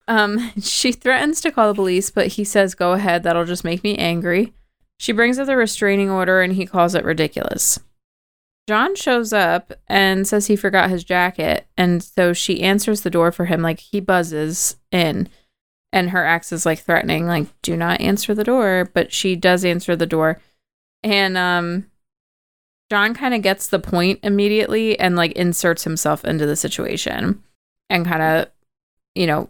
[0.08, 3.84] Um, she threatens to call the police, but he says, "Go ahead, that'll just make
[3.84, 4.54] me angry."
[4.98, 7.80] She brings up the restraining order and he calls it ridiculous.
[8.70, 13.32] John shows up and says he forgot his jacket, and so she answers the door
[13.32, 15.28] for him like he buzzes in.
[15.92, 19.66] And her ex is like threatening, like, do not answer the door, but she does
[19.66, 20.40] answer the door.
[21.02, 21.88] And um
[22.92, 27.44] John kind of gets the point immediately and like inserts himself into the situation
[27.90, 28.52] and kind of,
[29.16, 29.50] you know,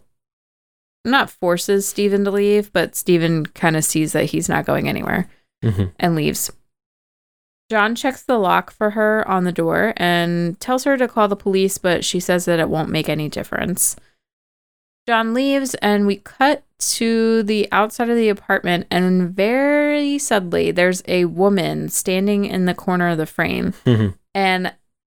[1.04, 5.28] not forces Steven to leave, but Steven kind of sees that he's not going anywhere
[5.62, 6.50] hmm and leaves.
[7.70, 11.36] John checks the lock for her on the door and tells her to call the
[11.36, 13.94] police, but she says that it won't make any difference.
[15.06, 21.02] John leaves, and we cut to the outside of the apartment, and very suddenly, there's
[21.06, 23.72] a woman standing in the corner of the frame.
[23.84, 24.74] hmm And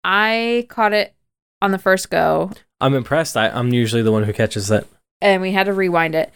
[0.05, 1.15] I caught it
[1.63, 3.37] on the first go, I'm impressed.
[3.37, 4.87] I, I'm usually the one who catches that.
[5.21, 6.33] and we had to rewind it.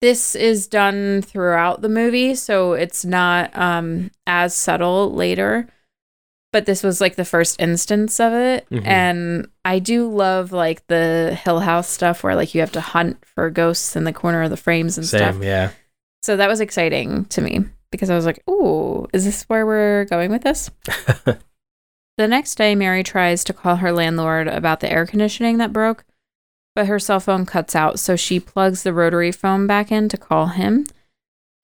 [0.00, 5.68] This is done throughout the movie, so it's not um as subtle later.
[6.50, 8.66] But this was like the first instance of it.
[8.70, 8.86] Mhm.
[8.86, 13.22] And I do love like the Hill House stuff where like you have to hunt
[13.26, 15.18] for ghosts in the corner of the frames and Same.
[15.18, 15.42] stuff.
[15.42, 15.70] Yeah.
[16.22, 20.04] So that was exciting to me because I was like, ooh, is this where we're
[20.06, 20.70] going with this?
[22.16, 26.04] The next day, Mary tries to call her landlord about the air conditioning that broke,
[26.78, 30.16] but her cell phone cuts out, so she plugs the rotary phone back in to
[30.16, 30.86] call him.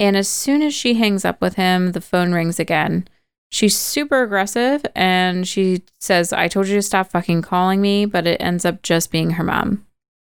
[0.01, 3.07] And as soon as she hangs up with him, the phone rings again.
[3.49, 8.27] She's super aggressive and she says, I told you to stop fucking calling me, but
[8.27, 9.87] it ends up just being her mom.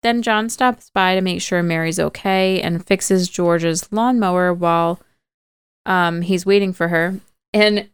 [0.03, 4.99] Then John stops by to make sure Mary's okay and fixes George's lawnmower while
[5.85, 7.21] um, he's waiting for her.
[7.53, 7.87] And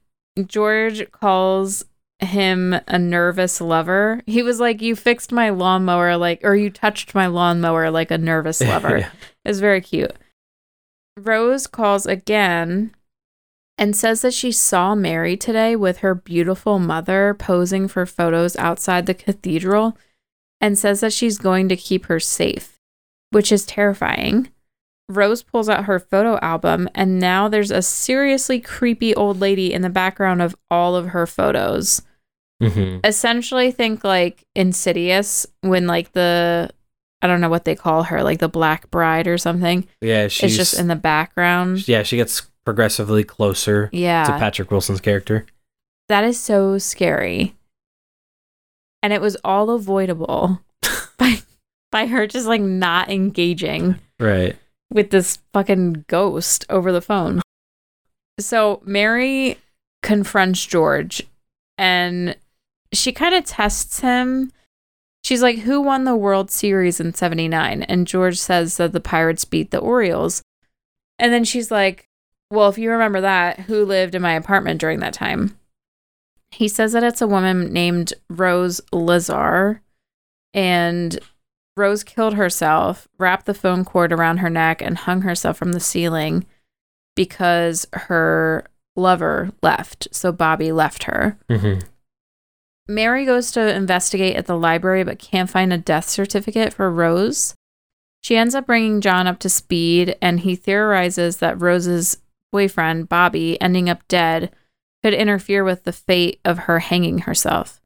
[0.47, 1.85] George calls
[2.21, 4.21] him a nervous lover.
[4.25, 8.17] He was like, You fixed my lawnmower, like, or you touched my lawnmower like a
[8.17, 8.99] nervous lover.
[8.99, 9.09] Yeah.
[9.45, 10.13] It was very cute.
[11.17, 12.93] Rose calls again
[13.77, 19.05] and says that she saw Mary today with her beautiful mother posing for photos outside
[19.05, 19.97] the cathedral
[20.59, 22.77] and says that she's going to keep her safe,
[23.31, 24.49] which is terrifying.
[25.09, 29.81] Rose pulls out her photo album, and now there's a seriously creepy old lady in
[29.81, 32.03] the background of all of her photos.
[32.61, 36.69] Hmm Essentially, think like Insidious when, like, the
[37.23, 39.87] I don't know what they call her, like the Black Bride or something.
[40.01, 40.27] Yeah.
[40.27, 41.87] She's just in the background.
[41.87, 42.01] Yeah.
[42.03, 44.23] She gets progressively closer Yeah.
[44.25, 45.45] to Patrick Wilson's character.
[46.09, 47.55] That is so scary.
[49.03, 50.61] And it was all avoidable
[51.17, 51.41] by
[51.91, 54.55] by her just like not engaging Right.
[54.91, 57.41] with this fucking ghost over the phone.
[58.39, 59.57] So Mary
[60.01, 61.21] confronts George
[61.77, 62.35] and
[62.93, 64.51] she kind of tests him.
[65.23, 67.83] She's like, Who won the World Series in 79?
[67.83, 70.41] And George says that the Pirates beat the Orioles.
[71.19, 72.07] And then she's like,
[72.49, 75.57] Well, if you remember that, who lived in my apartment during that time?
[76.51, 79.81] He says that it's a woman named Rose Lazar.
[80.53, 81.17] And
[81.77, 85.79] Rose killed herself, wrapped the phone cord around her neck, and hung herself from the
[85.79, 86.45] ceiling
[87.15, 88.65] because her
[88.97, 90.09] lover left.
[90.11, 91.37] So Bobby left her.
[91.49, 91.79] hmm
[92.93, 97.55] Mary goes to investigate at the library but can't find a death certificate for Rose.
[98.21, 102.17] She ends up bringing John up to speed, and he theorizes that Rose's
[102.51, 104.51] boyfriend, Bobby, ending up dead,
[105.01, 107.81] could interfere with the fate of her hanging herself.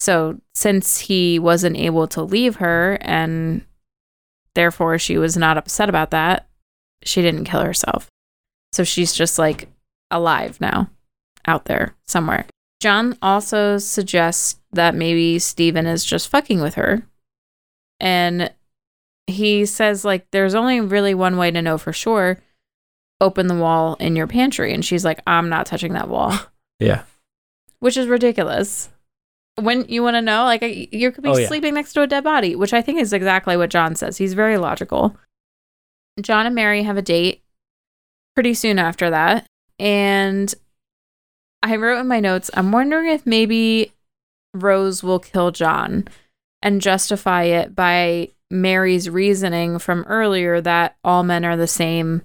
[0.00, 3.64] So, since he wasn't able to leave her and
[4.54, 6.48] therefore she was not upset about that,
[7.04, 8.08] she didn't kill herself.
[8.72, 9.68] So, she's just like
[10.10, 10.90] alive now
[11.46, 12.46] out there somewhere.
[12.80, 17.02] John also suggests that maybe Steven is just fucking with her.
[17.98, 18.52] And
[19.26, 22.40] he says like there's only really one way to know for sure.
[23.20, 26.36] Open the wall in your pantry and she's like I'm not touching that wall.
[26.82, 27.02] Yeah.
[27.80, 28.88] Which is ridiculous.
[29.56, 31.46] When you want to know like you could be Oh, yeah.
[31.46, 34.16] sleeping next to a dead body, which I think is exactly what John says.
[34.16, 35.14] He's very logical.
[36.22, 37.42] John and Mary have a date
[38.34, 39.46] pretty soon after that.
[39.78, 40.54] And
[41.62, 43.92] I wrote in my notes, I'm wondering if maybe
[44.54, 46.08] Rose will kill John
[46.62, 52.22] and justify it by Mary's reasoning from earlier that all men are the same.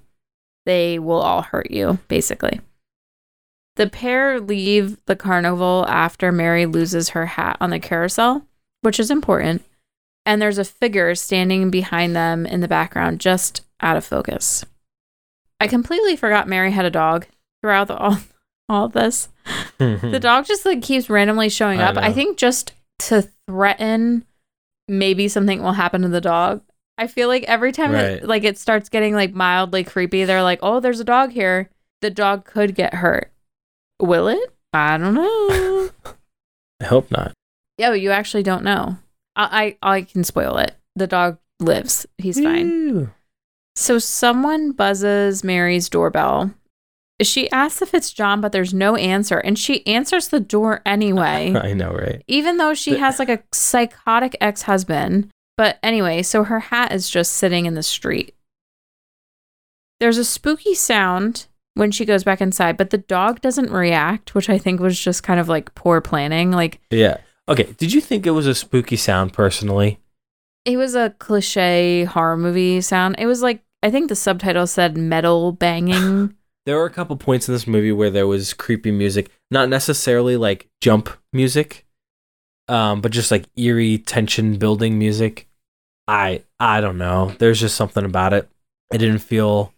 [0.64, 2.60] They will all hurt you, basically.
[3.76, 8.42] The pair leave the carnival after Mary loses her hat on the carousel,
[8.80, 9.62] which is important.
[10.24, 14.64] And there's a figure standing behind them in the background, just out of focus.
[15.60, 17.26] I completely forgot Mary had a dog
[17.62, 18.18] throughout the, all,
[18.68, 19.28] all of this.
[19.78, 21.80] The dog just like keeps randomly showing.
[21.80, 21.96] I up.
[21.96, 24.24] I think just to threaten
[24.88, 26.62] maybe something will happen to the dog.
[26.98, 28.04] I feel like every time Right.
[28.04, 31.68] it, like it starts getting like mildly creepy, they're like, "Oh, there's a dog here."
[32.02, 33.30] The dog could get hurt.
[34.00, 34.52] Will it?
[34.72, 35.90] I don't know.
[36.80, 37.32] I hope not.
[37.78, 38.96] Yo, you actually don't know.
[39.34, 40.74] I I, I can spoil it.
[40.94, 42.06] The dog lives.
[42.18, 43.12] He's fine.
[43.74, 46.52] So someone buzzes Mary's doorbell.
[47.22, 51.54] She asks if it's John, but there's no answer, and she answers the door anyway.
[51.62, 52.22] I know, right?
[52.28, 57.32] even though she has like a psychotic ex-husband but anyway so her hat is just
[57.32, 58.34] sitting in the street
[60.00, 64.50] there's a spooky sound when she goes back inside but the dog doesn't react which
[64.50, 67.18] i think was just kind of like poor planning like Yeah.
[67.48, 67.72] Okay.
[67.78, 69.98] Did you think it was a spooky sound personally?
[70.64, 74.96] it was a cliche horror movie sound it was like i think the subtitle said
[74.98, 76.34] metal banging
[76.66, 80.36] There were a couple points in this movie where there was creepy music, not necessarily
[80.36, 81.86] like jump music,
[82.68, 85.48] um, but just like eerie tension building music.
[86.08, 87.32] I I don't know.
[87.38, 88.48] There's just something about it.
[88.92, 89.72] It didn't feel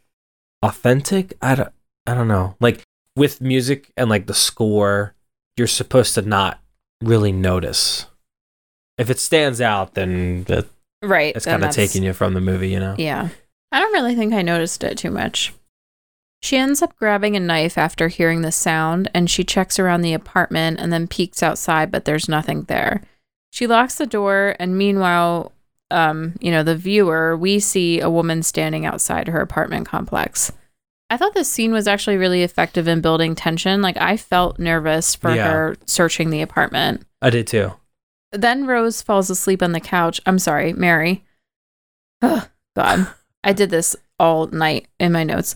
[0.62, 1.34] authentic.
[1.42, 1.72] I don't
[2.06, 2.56] I don't know.
[2.58, 2.82] Like
[3.14, 5.14] with music and like the score,
[5.56, 6.60] you're supposed to not
[7.02, 8.06] really notice.
[8.96, 10.66] If it stands out, then that,
[11.02, 12.94] right it's kind of taking you from the movie, you know.
[12.98, 13.28] Yeah.
[13.70, 15.52] I don't really think I noticed it too much.
[16.40, 20.14] She ends up grabbing a knife after hearing the sound and she checks around the
[20.14, 23.02] apartment and then peeks outside, but there's nothing there.
[23.50, 25.52] She locks the door and meanwhile,
[25.90, 30.52] um, you know, the viewer, we see a woman standing outside her apartment complex.
[31.10, 33.80] I thought this scene was actually really effective in building tension.
[33.82, 35.50] Like I felt nervous for Yeah.
[35.50, 37.04] her searching the apartment.
[37.22, 37.72] I did too.
[38.30, 40.20] Then Rose falls asleep on the couch.
[40.26, 41.24] I'm sorry, Mary.
[42.22, 42.46] Oh,
[42.76, 43.08] God.
[43.42, 45.54] I did this all night in my notes.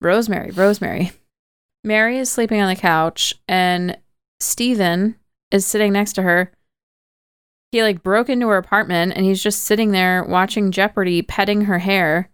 [0.00, 1.12] Rosemary, Rosemary.
[1.84, 3.98] Mary is sleeping on the couch and
[4.38, 5.16] Steven
[5.50, 6.52] is sitting next to her.
[7.72, 11.78] He like broke into her apartment and he's just sitting there watching Jeopardy, petting her
[11.78, 12.30] hair.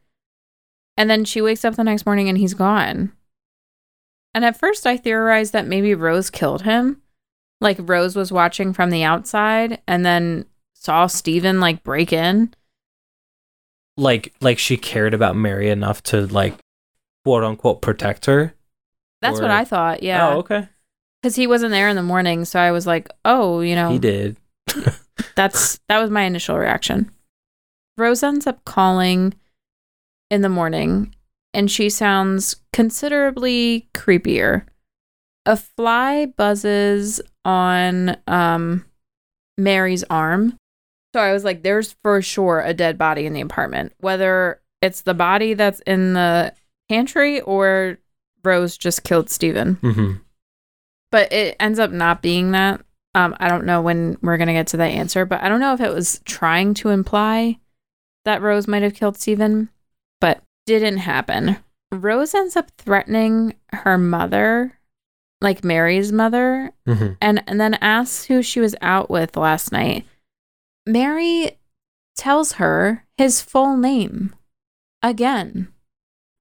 [0.96, 3.12] And then she wakes up the next morning and he's gone.
[4.34, 7.02] And at first I theorized that maybe Rose killed him
[7.60, 12.52] like Rose was watching from the outside and then saw Steven like break in.
[13.96, 16.54] Like like she cared about Mary enough to like
[17.26, 18.54] quote unquote protect her.
[19.20, 20.04] That's what I thought.
[20.04, 20.28] Yeah.
[20.28, 20.68] Oh, okay.
[21.24, 23.98] Cuz he wasn't there in the morning, so I was like, "Oh, you know, He
[23.98, 24.36] did.
[25.34, 27.10] that's that was my initial reaction."
[27.98, 29.34] Rose ends up calling
[30.30, 31.16] in the morning
[31.52, 34.64] and she sounds considerably creepier.
[35.46, 38.84] A fly buzzes on um
[39.58, 40.56] Mary's arm.
[41.12, 45.02] So I was like there's for sure a dead body in the apartment, whether it's
[45.02, 46.54] the body that's in the
[46.88, 47.98] pantry or
[48.44, 49.74] Rose just killed Steven.
[49.76, 50.12] hmm
[51.10, 52.80] But it ends up not being that.
[53.14, 55.72] Um, I don't know when we're gonna get to that answer, but I don't know
[55.72, 57.58] if it was trying to imply
[58.24, 59.70] that Rose might have killed Steven,
[60.20, 61.56] but didn't happen.
[61.92, 64.78] Rose ends up threatening her mother,
[65.40, 70.04] like Mary's mother, hmm and, and then asks who she was out with last night.
[70.86, 71.56] Mary
[72.16, 74.34] tells her his full name
[75.02, 75.68] again.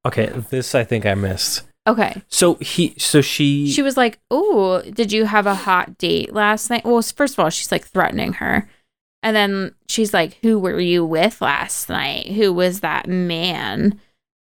[0.06, 1.64] Okay, this I think I missed.
[1.88, 2.22] Okay.
[2.30, 6.70] So he, so she, She was like, "Oh, did you have a hot date last
[6.70, 8.70] night?" Well, first of all, she's like threatening her.
[9.22, 12.28] And then she's like, "Who were you with last night?
[12.28, 13.99] Who was that man?"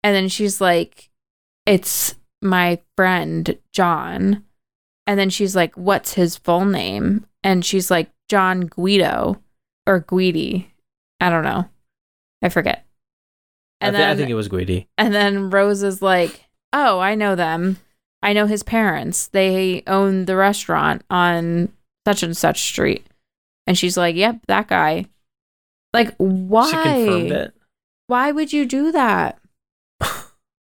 [0.03, 1.11] And then she's like,
[1.67, 4.45] "It's my friend John."
[5.07, 9.41] And then she's like, "What's his full name?" And she's like, "John Guido
[9.87, 10.67] or Guidi."
[11.21, 11.69] I don't know.
[12.43, 12.87] I forget.
[13.81, 14.87] I, And thi- I think it was Guidi.
[14.99, 17.79] and then Rose is like, "Oh, I know them.
[18.23, 19.29] I know his parents.
[19.29, 21.73] They own the restaurant on
[22.07, 23.07] such and such street."
[23.67, 25.07] And she's like, "Yep, that guy."
[25.95, 26.67] Like, why?
[26.71, 27.55] She confirmed it.
[28.07, 29.39] why would you do that?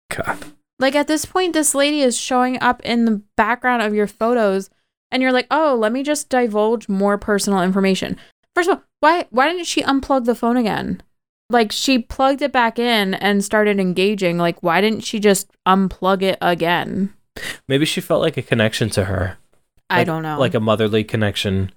[0.09, 0.37] God.
[0.79, 4.69] Like at this point, this lady is showing up in the background of your photos,
[5.11, 8.15] and you're like, oh, let me just divulge more personal information.
[8.55, 11.01] First of all, why why didn't she unplug the phone again?
[11.49, 14.37] Like she plugged it back in and started engaging.
[14.37, 17.13] Like, why didn't she just unplug it again?
[17.67, 19.37] Maybe she felt like a connection to her.
[19.89, 20.39] I don't know.
[20.39, 21.71] Like a motherly connection.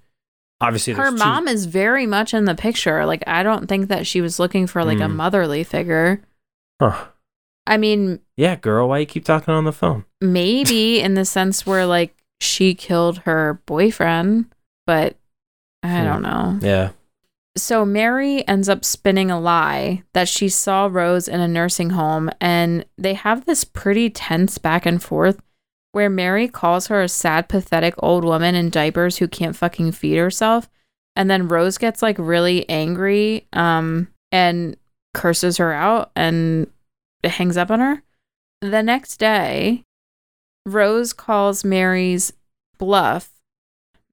[0.61, 3.05] Obviously, her two- mom is very much in the picture.
[3.05, 5.15] Like, I don't think that she was looking for like a Mm.
[5.15, 6.21] motherly figure.
[6.79, 7.05] Huh.
[7.65, 10.05] I mean, Yeah, girl, why you keep talking on the phone?
[10.21, 14.45] maybe in the sense where like she killed her boyfriend,
[14.85, 15.15] but
[15.81, 16.05] I Hmm.
[16.05, 16.59] don't know.
[16.61, 16.89] Yeah.
[17.55, 22.31] So Mary ends up spinning a lie that she saw Rose in a nursing home
[22.41, 25.39] and they have this pretty tense back and forth
[25.91, 30.17] where Mary calls her a sad pathetic old woman in diapers who can't fucking feed
[30.17, 30.67] herself
[31.15, 34.75] and then Rose gets like really angry um and
[35.13, 36.67] curses her out and
[37.23, 38.01] hangs up on her.
[38.61, 39.83] The next day,
[40.65, 42.33] Rose calls Mary's
[42.77, 43.29] bluff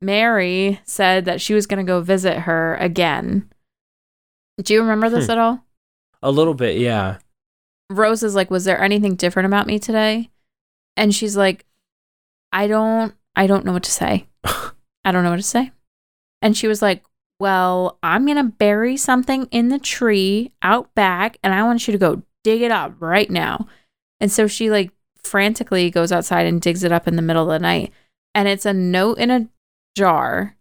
[0.01, 3.51] Mary said that she was going to go visit her again.
[4.63, 5.33] Do you remember this Hmm.
[5.33, 5.65] at all?
[6.23, 7.19] A little bit, yeah.
[7.91, 10.31] Rose is like, "Was there anything different about me today?"
[10.97, 11.65] And she's like,
[12.53, 14.27] "I don't I don't know what to say.
[14.45, 15.73] I don't know what to say."
[16.43, 17.05] And she was like,
[17.39, 21.93] "Well, I'm going to bury something in the tree out back and I want you
[21.93, 23.67] to go dig it up right now."
[24.21, 27.49] And so she like frantically goes outside and digs it up in the middle of
[27.49, 27.93] the night.
[28.35, 29.49] And it's a note in a
[29.97, 30.57] jar.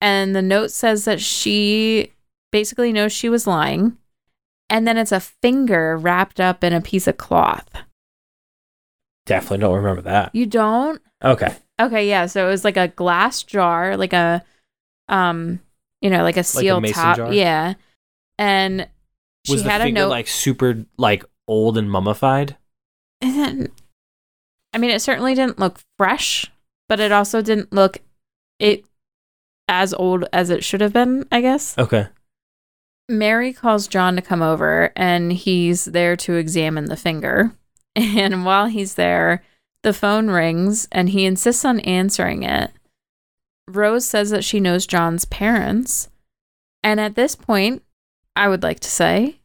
[0.00, 2.12] And the note says that she
[2.50, 3.96] basically knows she was lying.
[4.68, 7.68] And then it's a finger wrapped up in a piece of cloth.
[9.26, 10.34] Definitely don't remember that.
[10.34, 11.00] You don't?
[11.22, 11.54] Okay.
[11.80, 12.26] Okay, yeah.
[12.26, 14.42] So it was like a glass jar, like a
[15.08, 15.60] um,
[16.00, 17.16] you know, like a seal mason top.
[17.16, 17.32] jar?
[17.32, 17.74] Yeah.
[18.38, 18.88] And
[19.46, 20.08] she Was the had a note.
[20.08, 22.56] like super like old and mummified?
[23.20, 23.72] It didn't-
[24.74, 26.50] I mean, it certainly didn't look fresh,
[26.88, 27.98] but it also didn't look
[28.62, 28.84] it
[29.68, 31.76] as old as it should have been, I guess.
[31.76, 32.06] Okay.
[33.08, 37.52] Mary calls John to come over and he's there to examine the finger.
[37.94, 39.44] And while he's there,
[39.82, 42.70] the phone rings and he insists on answering it.
[43.68, 46.08] Rose says that she knows John's parents.
[46.82, 47.82] And at this point,
[48.34, 49.40] I would like to say,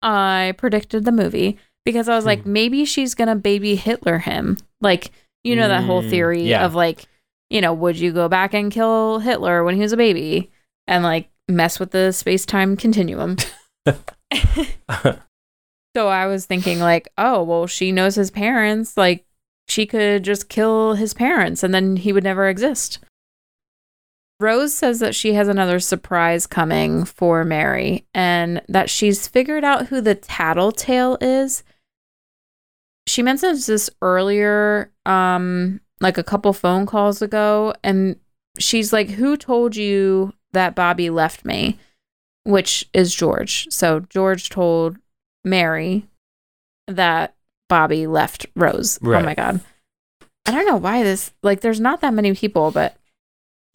[0.00, 2.52] I predicted the movie because I was like, Hmm.
[2.52, 4.58] maybe she's going to baby Hitler him.
[4.80, 5.10] Like,
[5.42, 6.64] you know, that whole Mm, theory yeah.
[6.64, 7.06] of like,
[7.50, 10.50] you know, would you go back and kill Hitler when he was a baby
[10.86, 13.36] and like mess with the space time continuum?
[15.96, 18.96] So I was thinking, like, oh, well, she knows his parents.
[18.96, 19.24] Like,
[19.68, 23.00] she could just kill his parents and then he would never exist.
[24.38, 29.86] Rose says that she has another surprise coming for Mary and that she's figured out
[29.86, 31.64] who the tattletale is.
[33.08, 38.16] She mentions this earlier, um, like a couple phone calls ago, and
[38.58, 41.78] she's like, Who told you that Bobby left me?
[42.44, 43.66] Which is George.
[43.70, 44.96] So George told
[45.44, 46.06] Mary
[46.86, 47.34] that
[47.68, 48.98] Bobby left Rose.
[49.02, 49.60] Oh my god.
[50.46, 52.96] I don't know why this like there's not that many people, but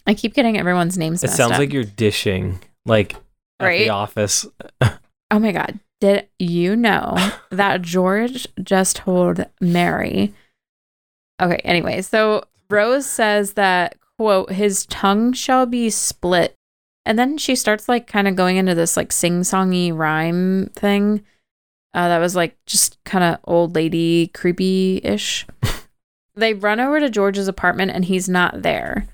[0.07, 1.59] I keep getting everyone's names it sounds up.
[1.59, 3.13] like you're dishing like
[3.59, 3.79] at Right?
[3.81, 4.45] the office.
[4.81, 5.79] Oh my god.
[6.01, 7.15] Did you know
[7.51, 10.33] that George just told Mary?
[11.43, 16.55] Okay, anyway, so Rose says that quote his tongue shall be split.
[17.05, 21.23] And then she starts like kind of going into this like sing-songy rhyme thing.
[21.93, 25.45] Uh, that was like just kind of old lady creepy-ish.
[26.35, 29.05] they run over to George's apartment and he's not there.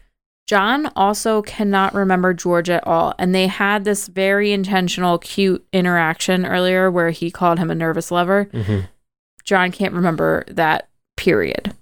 [0.48, 3.14] John also cannot remember George at all.
[3.18, 8.12] And they had this very intentional, cute interaction earlier where he called him a nervous
[8.12, 8.46] lover.
[8.54, 8.88] Mhm.
[9.44, 11.76] John can't remember that period.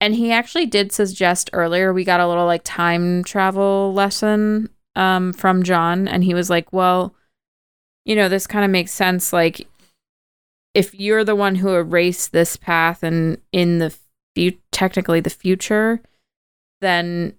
[0.00, 5.32] And he actually did suggest earlier we got a little like time travel lesson um,
[5.32, 6.06] from John.
[6.06, 7.14] And he was like, well,
[8.04, 9.32] you know, this kind of makes sense.
[9.32, 9.66] Like,
[10.74, 13.94] if you're the one who erased this path and in the
[14.34, 16.00] fu- technically the future,
[16.82, 17.34] then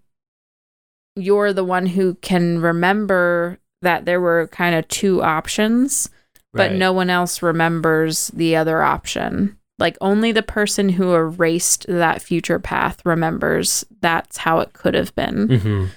[1.15, 6.09] you're the one who can remember that there were kind of two options,
[6.53, 9.57] but no one else remembers the other option.
[9.79, 15.13] Like only the person who erased that future path remembers that's how it could have
[15.15, 15.47] been.
[15.47, 15.89] Mhm.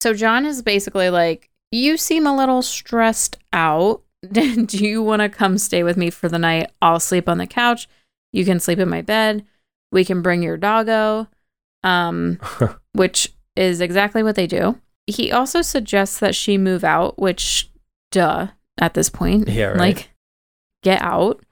[0.00, 4.02] So John is basically like, You seem a little stressed out.
[4.32, 6.70] Do you want to come stay with me for the night?
[6.82, 7.88] I'll sleep on the couch.
[8.32, 9.44] You can sleep in my bed.
[9.92, 11.28] We can bring your doggo.
[11.82, 12.38] Um,
[12.92, 14.80] which is exactly what they do.
[15.06, 17.70] He also suggests that she move out, which,
[18.10, 18.48] duh,
[18.78, 19.48] at this point.
[19.48, 19.78] Yeah, right.
[19.78, 20.10] Like,
[20.82, 21.44] get out.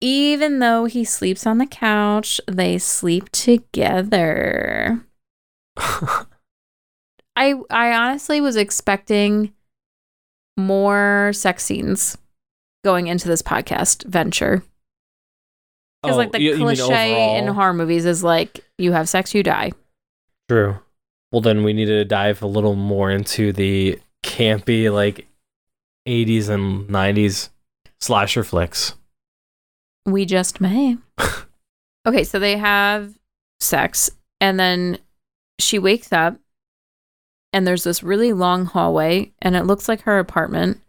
[0.00, 5.00] Even though he sleeps on the couch, they sleep together.
[5.76, 9.52] I I honestly was expecting
[10.56, 12.18] more sex scenes
[12.84, 14.62] going into this podcast venture.
[16.02, 19.08] Because like oh, the Oh, you- you cliche in horror movies is like you have
[19.08, 19.72] sex, you die.
[20.48, 20.78] True.
[21.30, 25.28] Well, then we need to dive a little more into the campy, like
[26.08, 27.50] 80s and 90s
[28.00, 28.94] slasher flicks.
[30.06, 30.96] We just may.
[32.06, 33.14] okay, so they have
[33.60, 34.98] sex, and then
[35.58, 36.38] she wakes up,
[37.52, 40.80] and there's this really long hallway, and it looks like her apartment.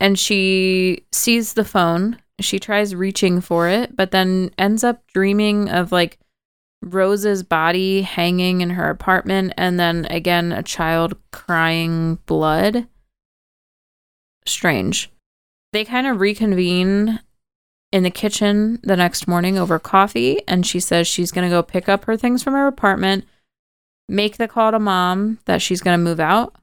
[0.00, 2.18] And she sees the phone.
[2.40, 6.18] She tries reaching for it, but then ends up dreaming of like
[6.82, 12.86] Rose's body hanging in her apartment, and then again, a child crying blood.
[14.46, 15.10] Strange.
[15.72, 17.20] They kind of reconvene
[17.92, 21.62] in the kitchen the next morning over coffee and she says she's going to go
[21.62, 23.24] pick up her things from her apartment
[24.08, 26.54] make the call to mom that she's going to move out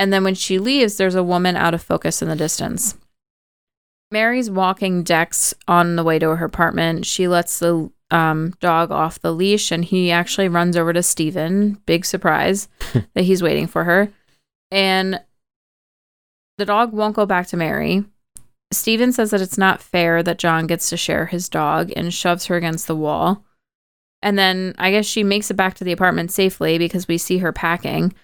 [0.00, 2.96] and then when she leaves there's a woman out of focus in the distance.
[4.10, 7.04] Mary's walking dex on the way to her apartment.
[7.04, 11.74] She lets the um, dog off the leash and he actually runs over to Steven.
[11.84, 12.68] big surprise
[13.14, 14.10] that he's waiting for her.
[14.70, 15.20] And
[16.56, 18.04] the dog won't go back to mary
[18.72, 22.46] Steven says that it's not fair that John gets to share his dog and shoves
[22.46, 23.44] her against the wall.
[24.22, 27.38] And then I guess she makes it back to the apartment safely because we see
[27.38, 28.14] her packing.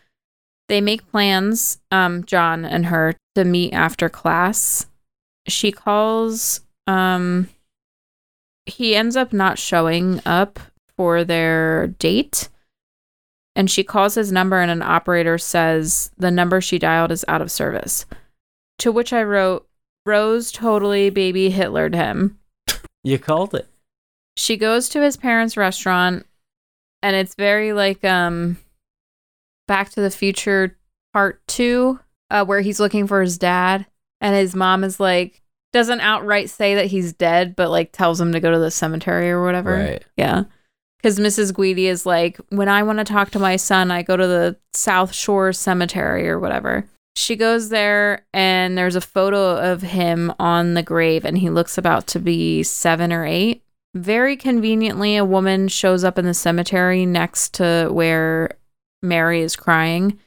[0.69, 4.87] They make plans, um, John and her, to meet after class.
[5.49, 7.49] She calls, um,
[8.67, 10.59] he ends up not showing up
[10.97, 12.49] for their date.
[13.55, 17.41] And she calls his number, and an operator says the number she dialed is out
[17.41, 18.05] of service.
[18.81, 19.66] To which I wrote,
[20.07, 22.39] Rose totally baby Hitlered him.
[23.05, 23.69] You called it.
[24.37, 26.27] She goes to his parents' restaurant
[27.03, 28.57] and it's very like um
[29.69, 30.77] Back to the Future
[31.13, 32.01] part 2
[32.31, 33.87] uh, where he's looking for his dad
[34.21, 35.41] and his mom is like
[35.73, 39.31] doesn't outright say that he's dead but like tells him to go to the cemetery
[39.31, 39.75] or whatever.
[39.75, 40.05] Right.
[40.17, 40.45] Yeah.
[41.03, 41.53] Cuz Mrs.
[41.53, 44.57] Guidi is like when I want to talk to my son I go to the
[44.73, 46.87] South Shore Cemetery or whatever.
[47.17, 51.79] She goes there and there's a photo of him on the grave and he looks
[51.79, 53.63] about to be 7 or 8.
[53.95, 58.51] Very conveniently a woman shows up in the cemetery next to where
[59.03, 60.19] Mary is crying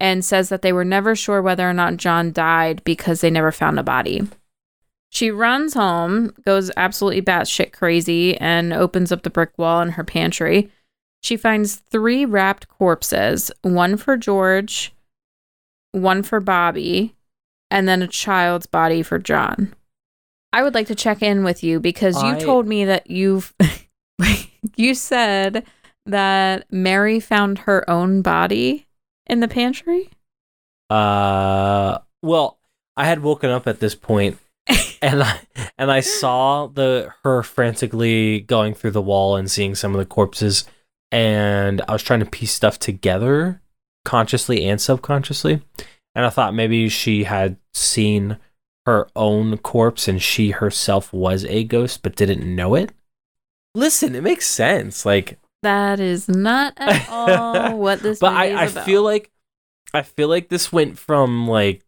[0.00, 3.52] and says that they were never sure whether or not John died because they never
[3.52, 4.26] found a body.
[5.10, 10.04] She runs home, goes absolutely batshit crazy, and opens up the brick wall in her
[10.04, 10.70] pantry.
[11.20, 14.94] She finds three wrapped corpses one for George,
[15.92, 17.14] one for Bobby,
[17.70, 19.74] and then a child's body for John.
[20.52, 23.54] I would like to check in with you because you I- told me that you've
[24.76, 25.64] you said
[26.06, 28.86] that Mary found her own body
[29.26, 30.10] in the pantry.
[30.88, 32.58] Uh, well,
[32.96, 34.38] I had woken up at this point,
[35.02, 35.40] and I
[35.78, 40.06] and I saw the her frantically going through the wall and seeing some of the
[40.06, 40.64] corpses,
[41.12, 43.62] and I was trying to piece stuff together,
[44.04, 45.62] consciously and subconsciously,
[46.14, 48.38] and I thought maybe she had seen
[48.86, 52.92] her own corpse and she herself was a ghost but didn't know it.
[53.74, 55.04] Listen, it makes sense.
[55.06, 59.30] Like That is not at all what this but I, I feel like
[59.92, 61.84] I feel like this went from like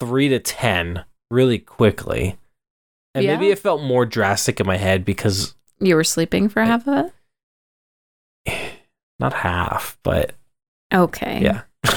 [0.00, 2.38] three to ten really quickly.
[3.14, 6.86] And maybe it felt more drastic in my head because you were sleeping for half
[6.88, 7.12] of
[8.46, 8.72] it.
[9.18, 10.34] not half, but
[10.92, 11.40] Okay.
[11.42, 11.62] yeah.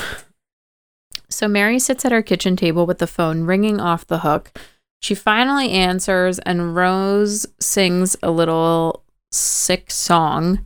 [1.35, 4.57] So Mary sits at her kitchen table with the phone ringing off the hook.
[5.01, 10.65] She finally answers, and Rose sings a little sick song.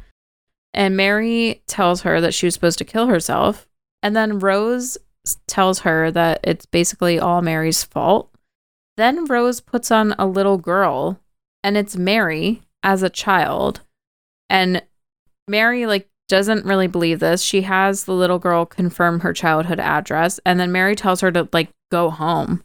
[0.72, 3.68] And Mary tells her that she was supposed to kill herself.
[4.04, 4.98] And then Rose
[5.48, 8.30] tells her that it's basically all Mary's fault.
[8.96, 11.20] Then Rose puts on a little girl,
[11.64, 13.82] and it's Mary as a child.
[14.50, 14.84] And
[15.48, 17.42] Mary, like, doesn't really believe this.
[17.42, 21.50] She has the little girl confirm her childhood address, and then Mary tells her to
[21.52, 22.64] like go home.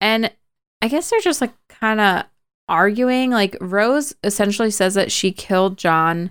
[0.00, 0.32] And
[0.80, 2.24] I guess they're just like kind of
[2.68, 3.30] arguing.
[3.30, 6.30] Like Rose essentially says that she killed John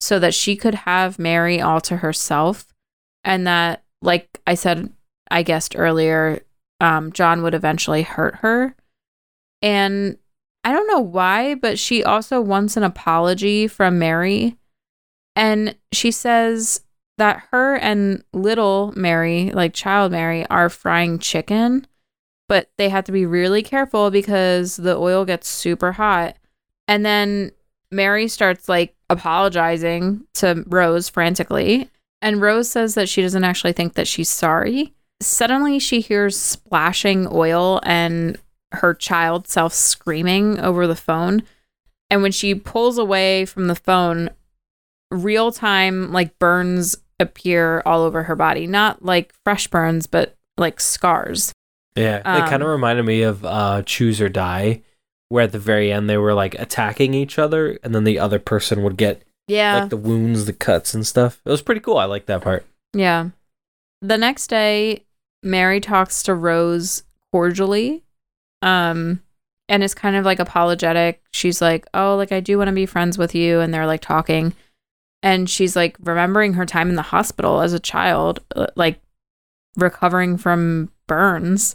[0.00, 2.72] so that she could have Mary all to herself,
[3.24, 4.90] and that, like I said,
[5.30, 6.42] I guessed earlier,
[6.80, 8.74] um, John would eventually hurt her.
[9.60, 10.18] And
[10.64, 14.56] I don't know why, but she also wants an apology from Mary.
[15.34, 16.82] And she says
[17.18, 21.86] that her and little Mary, like child Mary, are frying chicken,
[22.48, 26.36] but they have to be really careful because the oil gets super hot.
[26.88, 27.52] And then
[27.90, 31.88] Mary starts like apologizing to Rose frantically.
[32.20, 34.92] And Rose says that she doesn't actually think that she's sorry.
[35.20, 38.38] Suddenly, she hears splashing oil and
[38.72, 41.42] her child self screaming over the phone.
[42.10, 44.30] And when she pulls away from the phone,
[45.12, 48.66] real time like burns appear all over her body.
[48.66, 51.52] Not like fresh burns, but like scars.
[51.96, 54.82] Yeah, it kind of Um, reminded me of uh, Choose or Die,
[55.28, 58.38] where at the very end they were like attacking each other, and then the other
[58.38, 59.80] person would get Yeah.
[59.80, 61.40] like the wounds, the cuts, and stuff.
[61.44, 61.98] It was pretty cool.
[61.98, 62.64] I like that part.
[62.94, 63.28] Yeah.
[64.00, 65.04] The next day,
[65.42, 68.02] Mary talks to Rose cordially.
[68.62, 69.20] Um
[69.68, 71.22] and is kind of like apologetic.
[71.32, 74.00] She's like, "Oh, like I do want to be friends with you." And they're like
[74.02, 74.54] talking.
[75.22, 79.00] And she's like remembering her time in the hospital as a child, uh, like
[79.76, 81.74] recovering from burns.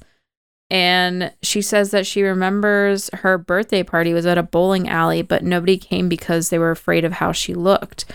[0.69, 5.43] And she says that she remembers her birthday party was at a bowling alley, but
[5.43, 8.05] nobody came because they were afraid of how she looked.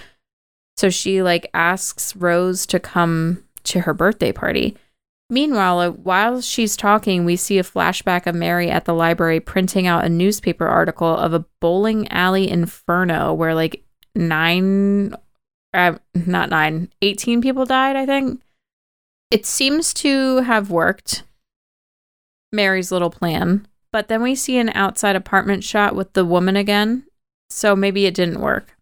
[0.77, 4.77] So she like asks Rose to come to her birthday party.
[5.31, 9.87] Meanwhile, uh, while she's talking, we see a flashback of Mary at the library printing
[9.87, 13.83] out a newspaper article of a bowling alley inferno where like
[14.15, 15.15] nine,
[15.75, 18.41] uh, not nine, 18 people died, I think.
[19.31, 21.23] It seems to have worked,
[22.53, 23.67] Mary's little plan.
[23.93, 27.05] But then we see an outside apartment shot with the woman again.
[27.51, 28.77] So maybe it didn't work.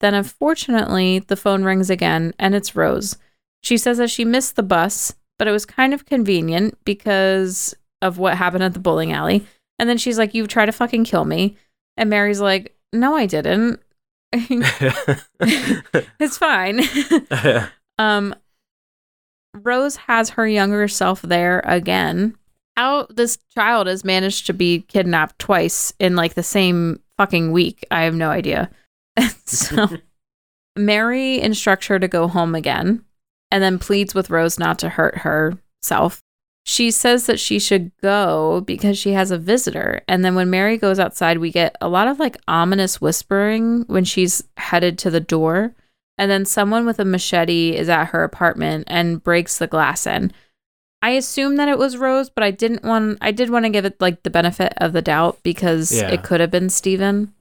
[0.00, 3.16] Then, unfortunately, the phone rings again and it's Rose.
[3.62, 8.18] She says that she missed the bus, but it was kind of convenient because of
[8.18, 9.46] what happened at the bowling alley.
[9.78, 11.56] And then she's like, You tried to fucking kill me.
[11.96, 13.80] And Mary's like, No, I didn't.
[16.20, 16.80] it's fine.
[17.98, 18.34] um,
[19.54, 22.36] Rose has her younger self there again.
[22.76, 27.86] How this child has managed to be kidnapped twice in like the same fucking week,
[27.90, 28.70] I have no idea.
[29.46, 29.88] so
[30.76, 33.02] Mary instructs her to go home again
[33.50, 36.20] and then pleads with Rose not to hurt herself.
[36.68, 40.02] She says that she should go because she has a visitor.
[40.08, 44.04] And then when Mary goes outside, we get a lot of like ominous whispering when
[44.04, 45.74] she's headed to the door.
[46.18, 50.32] And then someone with a machete is at her apartment and breaks the glass in.
[51.02, 53.84] I assume that it was Rose, but I didn't want I did want to give
[53.84, 56.08] it like the benefit of the doubt because Yeah.
[56.08, 57.32] it could have been Steven.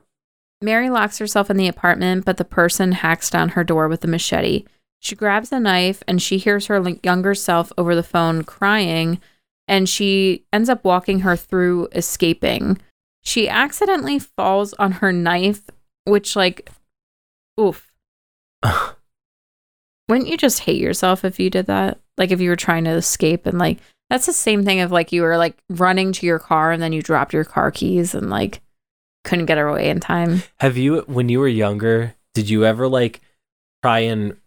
[0.61, 4.07] Mary locks herself in the apartment, but the person hacks down her door with a
[4.07, 4.65] machete.
[5.06, 9.22] She grabs a knife and she hears her younger self over the phone crying,
[9.68, 12.80] and she ends up walking her through escaping.
[13.22, 15.70] She accidentally falls on her knife,
[16.06, 16.72] which, like,
[17.60, 17.91] oof.
[20.10, 21.99] Wouldn't you just hate yourself if you did that?
[22.18, 23.78] Like, if you were trying to escape and, like,
[24.10, 26.93] that's the same thing of like you were like running to your car and then
[26.93, 28.62] you dropped your car keys and like
[29.24, 30.43] couldn't get away in time.
[30.60, 33.22] Have you, when you were younger, did you ever like
[33.82, 34.38] try and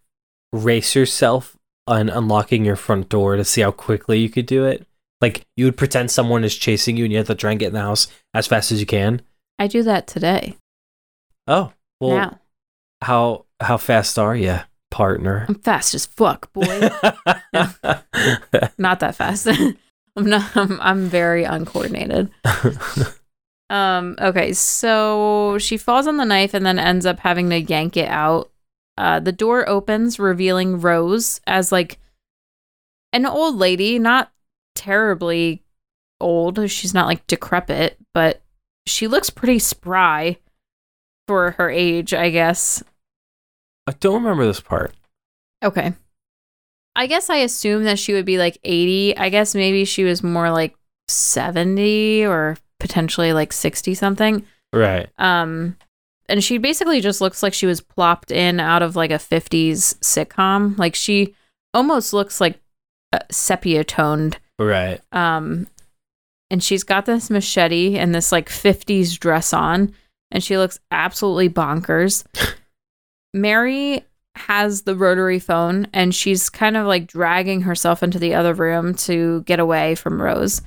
[0.53, 4.87] race yourself on unlocking your front door to see how quickly you could do it?
[5.21, 7.69] Like you would pretend someone is chasing you and you have to try and get
[7.69, 9.23] in the house as fast as you can.
[9.59, 10.57] I do that today.
[11.47, 12.39] Oh, well, now.
[13.03, 15.47] how how fast are you, partner?
[15.49, 16.65] I'm fast as fuck, boy.
[18.79, 19.49] not that fast.
[20.17, 22.31] I'm not I'm, I'm very uncoordinated.
[23.71, 27.97] Um okay, so she falls on the knife and then ends up having to yank
[27.97, 28.51] it out.
[28.99, 31.99] Uh the door opens revealing Rose as like
[33.13, 34.33] an old lady, not
[34.75, 35.63] terribly
[36.21, 36.69] old.
[36.71, 38.43] She's not like decrepit, but
[38.87, 40.39] she looks pretty spry
[41.27, 42.83] for her age, I guess.
[43.87, 44.95] I don't remember this part.
[45.63, 45.95] Okay.
[46.97, 49.17] I guess I assume that she would be like 80.
[49.17, 50.75] I guess maybe she was more like
[51.07, 54.45] 70 or potentially like 60 something.
[54.73, 55.09] Right.
[55.19, 55.77] Um
[56.29, 59.99] and she basically just looks like she was plopped in out of like a 50s
[60.01, 60.79] sitcom.
[60.79, 61.35] Like she
[61.73, 62.61] almost looks like
[63.13, 64.39] uh, sepia toned.
[64.59, 65.01] Right.
[65.13, 65.67] Um
[66.51, 69.93] and she's got this machete and this like 50s dress on
[70.31, 72.25] and she looks absolutely bonkers.
[73.35, 74.05] Mary
[74.35, 78.95] has the rotary phone and she's kind of like dragging herself into the other room
[78.95, 80.63] to get away from Rose.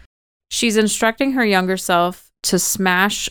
[0.50, 3.30] She's instructing her younger self to smash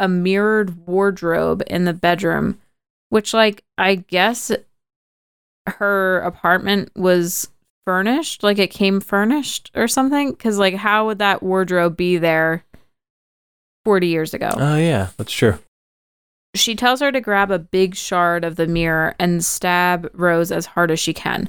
[0.00, 2.58] a mirrored wardrobe in the bedroom,
[3.10, 4.50] which, like, I guess
[5.66, 7.48] her apartment was
[7.86, 10.34] furnished, like it came furnished or something.
[10.36, 12.64] Cause, like, how would that wardrobe be there
[13.84, 14.50] 40 years ago?
[14.56, 15.58] Oh yeah, that's true.
[16.54, 20.66] she tells her to grab a big shard of the mirror and stab Rose as
[20.66, 21.48] hard as she can.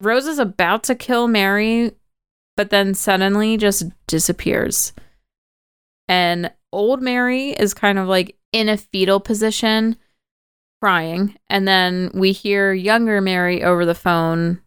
[0.00, 1.92] Rose is about to kill Mary,
[2.56, 4.92] but then suddenly just disappears.
[6.08, 9.96] And old Mary is kind of like in a fetal position,
[10.82, 11.36] crying.
[11.48, 14.60] And then we hear younger Mary over the phone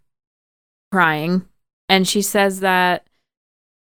[0.92, 1.48] crying.
[1.90, 3.08] And she says that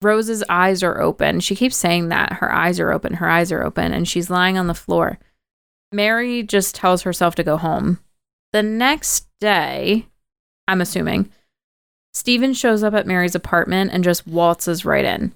[0.01, 1.39] Rose's eyes are open.
[1.39, 4.57] She keeps saying that her eyes are open, her eyes are open, and she's lying
[4.57, 5.19] on the floor.
[5.91, 7.99] Mary just tells herself to go home.
[8.53, 10.07] The next day,
[10.67, 11.29] I'm assuming,
[12.13, 15.33] Steven shows up at Mary's apartment and just waltzes right in.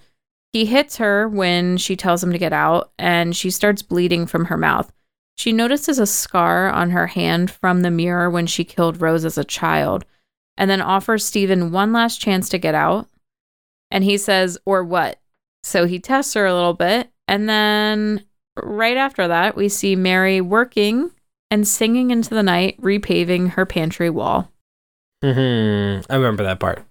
[0.54, 4.46] He hits her when she tells him to get out, and she starts bleeding from
[4.46, 4.94] her mouth.
[5.36, 9.38] She notices a scar on her hand from the mirror when she killed Rose as
[9.38, 10.06] a child,
[10.56, 13.10] and then offers Steven one last chance to get out.
[13.90, 15.20] And he says, Or what?
[15.64, 18.24] So he tests her a little bit, and then
[18.62, 21.10] right after that, we see Mary working
[21.50, 24.52] and singing into the night, repaving her pantry wall.
[25.24, 26.12] Mm-hmm.
[26.12, 26.84] I remember that part.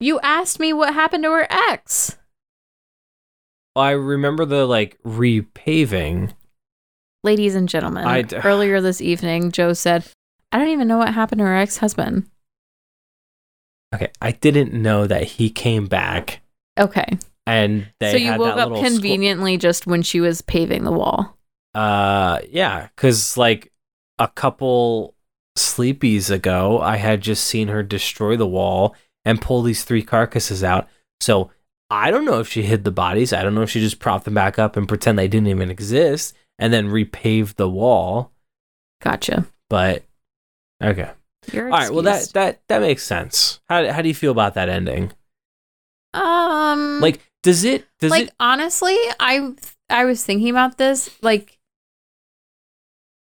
[0.00, 2.17] You asked me what happened to her ex.
[3.76, 6.32] I remember the like repaving.
[7.24, 10.06] Ladies and gentlemen, I d- earlier this evening, Joe said,
[10.52, 12.26] I don't even know what happened to her ex husband.
[13.94, 16.40] Okay, I didn't know that he came back
[16.78, 17.06] Okay.
[17.46, 20.84] and they so you woke that up little squ- conveniently just when she was paving
[20.84, 21.36] the wall.
[21.74, 23.72] Uh, yeah, because like
[24.18, 25.14] a couple
[25.56, 28.94] sleepies ago, I had just seen her destroy the wall
[29.24, 30.88] and pull these three carcasses out.
[31.20, 31.50] So
[31.90, 33.32] I don't know if she hid the bodies.
[33.32, 35.70] I don't know if she just propped them back up and pretend they didn't even
[35.70, 38.32] exist and then repaved the wall.
[39.02, 39.46] Gotcha.
[39.70, 40.04] But
[40.82, 41.10] okay,
[41.52, 41.90] You're all right.
[41.92, 43.60] Well, that that that makes sense.
[43.68, 45.12] How how do you feel about that ending?
[46.14, 48.34] um Like, does it does like it?
[48.40, 49.54] honestly, I
[49.88, 51.10] I was thinking about this.
[51.22, 51.58] Like,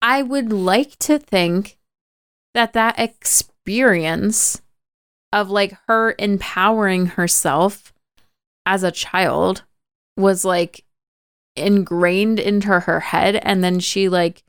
[0.02, 1.78] I would like to think
[2.54, 4.62] that that experience
[5.32, 7.93] of like her empowering herself
[8.66, 9.64] as a child
[10.18, 10.86] was like
[11.56, 14.44] ingrained into her head, and then she like.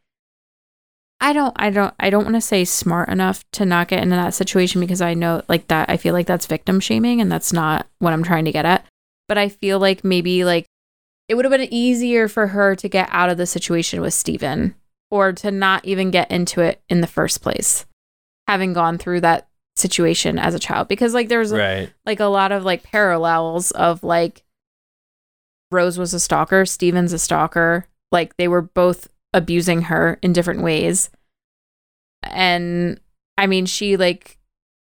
[1.21, 4.17] I don't I don't I don't want to say smart enough to not get into
[4.17, 7.53] that situation because I know like that I feel like that's victim shaming and that's
[7.53, 8.85] not what I'm trying to get at.
[9.27, 10.67] But I feel like maybe like
[11.29, 14.75] it would have been easier for her to get out of the situation with Steven
[15.11, 17.87] or to not even get into it in the first place,
[18.47, 20.89] having gone through that situation as a child.
[20.89, 21.93] Because like there's Right.
[22.07, 24.43] like a lot of like parallels of like
[25.71, 27.87] Rose was a stalker, Steven's a stalker.
[28.13, 31.11] Like they were both abusing her in different ways.
[32.23, 33.01] And
[33.37, 34.39] I mean, she like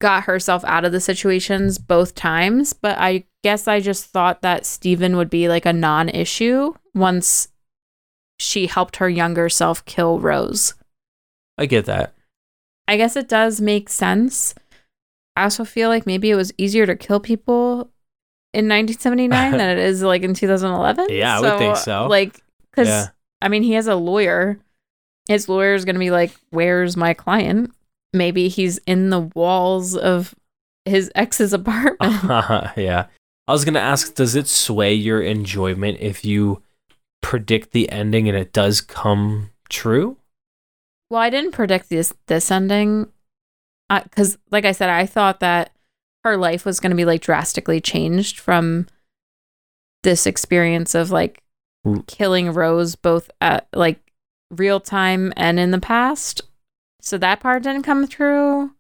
[0.01, 4.67] got herself out of the situations both times, but I guess I just thought that
[4.67, 7.49] Steven would be like a non issue once
[8.39, 10.75] she helped her younger self kill Rose.
[11.57, 12.13] I get that.
[12.87, 14.55] I guess it does make sense.
[15.37, 17.91] I also feel like maybe it was easier to kill people
[18.55, 21.07] in 1979 than it is like in 2011.
[21.11, 22.07] Yeah, I would think so.
[22.07, 23.09] Like, because Yeah.
[23.43, 24.59] I mean, he has a lawyer.
[25.29, 27.71] His lawyer is going to be like, "Where's my client?"
[28.13, 30.35] Maybe he's in the walls of
[30.85, 32.23] his ex's apartment.
[32.77, 33.07] yeah.
[33.49, 36.63] I was gonna ask, does it sway your enjoyment if you
[37.23, 40.17] predict the ending and it does come true?
[41.11, 43.09] Well, I didn't predict this this ending
[43.89, 45.73] because, like I said, I thought that
[46.25, 48.87] her life was going to be like drastically changed from
[50.03, 51.43] this experience of like
[52.07, 54.01] killing Rose both at like
[54.51, 56.43] real time and in the past.
[57.01, 58.73] So that part didn't come through.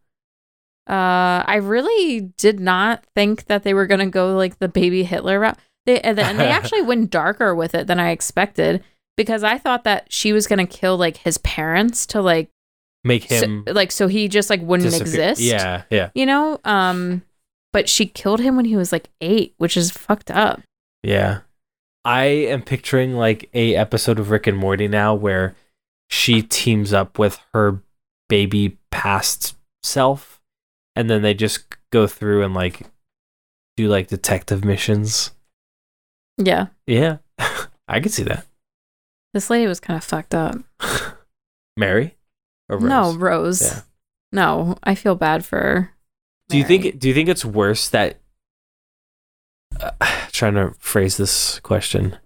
[0.88, 5.02] Uh, I really did not think that they were going to go like the baby
[5.04, 5.59] Hitler route.
[5.84, 8.82] They and then they actually went darker with it than I expected
[9.16, 12.50] because I thought that she was going to kill like his parents to like
[13.07, 15.30] Make so, him like so he just like wouldn't disappear.
[15.30, 15.40] exist.
[15.40, 17.22] Yeah, yeah, You know, um
[17.72, 20.61] but she killed him when he was like 8, which is fucked up.
[21.02, 21.40] yeah.
[22.04, 25.54] I am picturing like a episode of Rick and Morty now where
[26.09, 27.80] she teams up with her
[28.28, 30.40] baby past self,
[30.94, 32.82] and then they just go through and like
[33.76, 35.32] do like detective missions.
[36.38, 36.66] Yeah.
[36.86, 37.18] Yeah,
[37.88, 38.46] I could see that.
[39.34, 40.57] This lady was kind of fucked up.
[41.76, 42.16] Mary
[42.69, 42.89] or Rose?
[42.89, 43.62] No, Rose.
[43.62, 43.81] Yeah.
[44.33, 45.91] No, I feel bad for.
[46.49, 48.21] Do you think do you think it's worse that
[49.81, 49.91] uh,
[50.31, 52.19] trying to phrase this question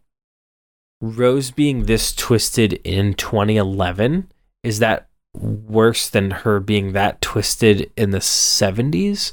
[1.01, 4.31] Rose being this twisted in 2011
[4.63, 9.33] is that worse than her being that twisted in the 70s?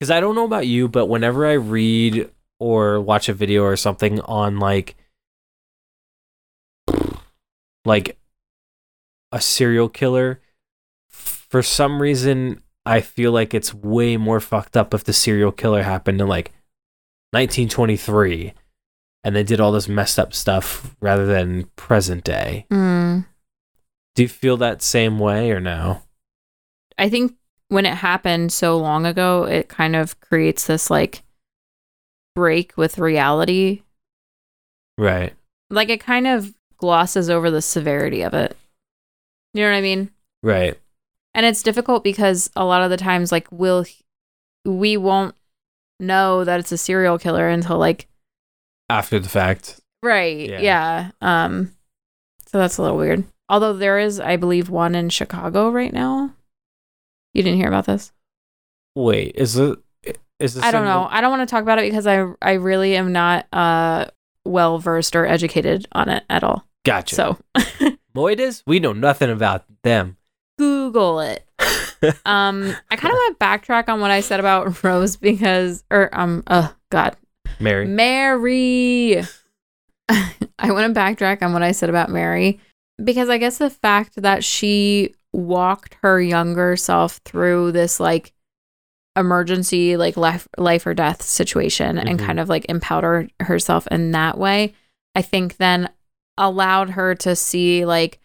[0.00, 2.30] Cuz I don't know about you, but whenever I read
[2.60, 4.94] or watch a video or something on like
[7.84, 8.19] like
[9.32, 10.40] a serial killer,
[11.08, 15.82] for some reason, I feel like it's way more fucked up if the serial killer
[15.82, 16.52] happened in like
[17.32, 18.52] 1923
[19.22, 22.66] and they did all this messed up stuff rather than present day.
[22.70, 23.26] Mm.
[24.14, 26.02] Do you feel that same way or no?
[26.98, 27.34] I think
[27.68, 31.22] when it happened so long ago, it kind of creates this like
[32.34, 33.82] break with reality.
[34.98, 35.34] Right.
[35.70, 38.56] Like it kind of glosses over the severity of it.
[39.54, 40.10] You know what I mean?
[40.42, 40.78] Right.
[41.34, 43.84] And it's difficult because a lot of the times like we'll
[44.64, 45.34] we won't
[45.98, 48.08] know that it's a serial killer until like
[48.88, 49.80] After the fact.
[50.02, 50.48] right.
[50.48, 50.60] Yeah.
[50.60, 51.10] Yeah.
[51.20, 51.72] Um
[52.46, 53.24] so that's a little weird.
[53.48, 56.34] Although there is I believe one in Chicago right now.
[57.34, 58.12] You didn't hear about this?
[58.96, 59.78] Wait, is it
[60.40, 61.06] is this I don't know.
[61.10, 64.06] I don't want to talk about it because I I really am not uh
[64.44, 66.66] well versed or educated on it at all.
[66.84, 67.14] Gotcha.
[67.14, 67.38] So
[68.14, 68.62] Moidas?
[68.66, 70.16] We know nothing about them.
[70.58, 71.46] Google it.
[72.24, 76.08] Um I kind of want to backtrack on what I said about Rose because or
[76.18, 77.14] um oh god.
[77.58, 77.86] Mary.
[77.86, 79.16] Mary.
[80.08, 82.58] I want to backtrack on what I said about Mary
[83.02, 88.32] because I guess the fact that she walked her younger self through this like
[89.14, 92.24] emergency like life life or death situation and Mhm.
[92.24, 94.72] kind of like empowered herself in that way
[95.14, 95.90] I think then
[96.40, 98.18] allowed her to see like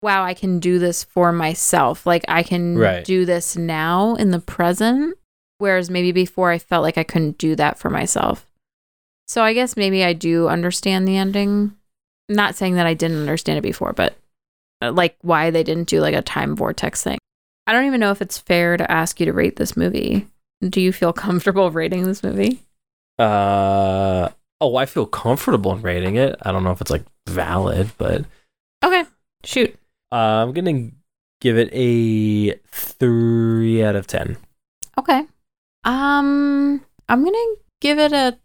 [0.00, 3.04] wow I can do this for myself like I can Right.
[3.04, 5.18] do this now in the present
[5.58, 8.46] whereas maybe before I felt like I couldn't do that for myself
[9.26, 11.74] so I guess maybe I do understand the ending.
[12.30, 14.16] Not saying that I didn't understand it before, but
[14.80, 17.18] uh, like why they didn't do like a time vortex thing.
[17.66, 20.26] I don't even know if it's fair to ask you to rate this movie.
[20.66, 22.62] Do you feel comfortable rating this movie?
[23.18, 24.30] Uh
[24.60, 26.36] oh, I feel comfortable in rating it.
[26.42, 28.24] I don't know if it's like valid, but
[28.84, 29.04] Okay,
[29.44, 29.74] shoot.
[30.12, 30.14] uh,
[30.46, 30.90] I'm gonna
[31.40, 34.36] give it a three out of ten.
[34.98, 35.24] Okay.
[35.84, 38.38] Um, I'm gonna give it a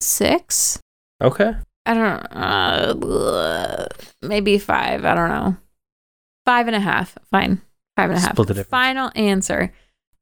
[0.00, 0.78] six.
[1.22, 1.52] Okay.
[1.84, 3.86] I don't uh,
[4.22, 5.04] maybe five.
[5.04, 5.56] I don't know.
[6.44, 7.16] Five and a half.
[7.30, 7.60] Fine.
[7.96, 8.32] Five and a half.
[8.32, 8.70] Split the difference.
[8.70, 9.72] Final answer.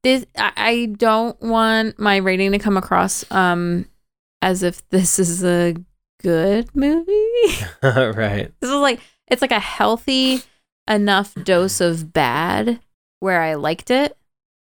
[0.03, 3.85] This I, I don't want my rating to come across um
[4.45, 5.75] as if this is a
[6.21, 7.11] good movie.
[7.83, 8.51] right.
[8.61, 10.41] this is like it's like a healthy
[10.87, 12.79] enough dose of bad
[13.21, 14.15] where I liked it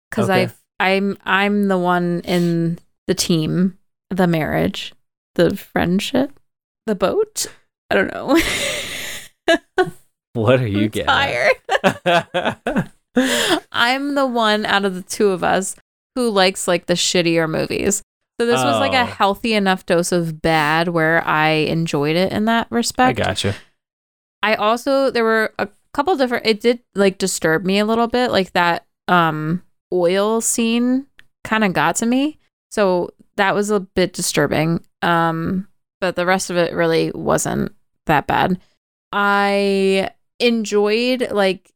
[0.10, 0.52] because Okay.
[0.80, 3.80] I I'm I'm the one in the team,
[4.12, 4.94] the marriage,
[5.36, 6.40] the friendship,
[6.86, 7.48] the boat.
[7.90, 8.40] I don't know.
[10.34, 11.06] What are you I'm getting?
[11.08, 12.90] tired.
[13.72, 15.76] I'm the one out of the two of us
[16.16, 18.02] who likes like the shittier movies.
[18.40, 19.02] So this was like Oh.
[19.02, 23.20] a healthy enough dose of bad where I enjoyed it in that respect.
[23.20, 23.44] I respect.
[23.44, 23.56] gotcha.
[24.42, 28.32] I also there were a couple different it did like disturb me a little bit
[28.32, 29.62] like that um
[29.94, 31.06] oil scene
[31.44, 32.40] kind of got to me.
[32.72, 34.84] So that was a bit disturbing.
[35.04, 35.68] Um
[36.02, 37.72] but the rest of it really wasn't
[38.08, 38.60] that bad.
[39.14, 40.10] I
[40.40, 41.72] enjoyed like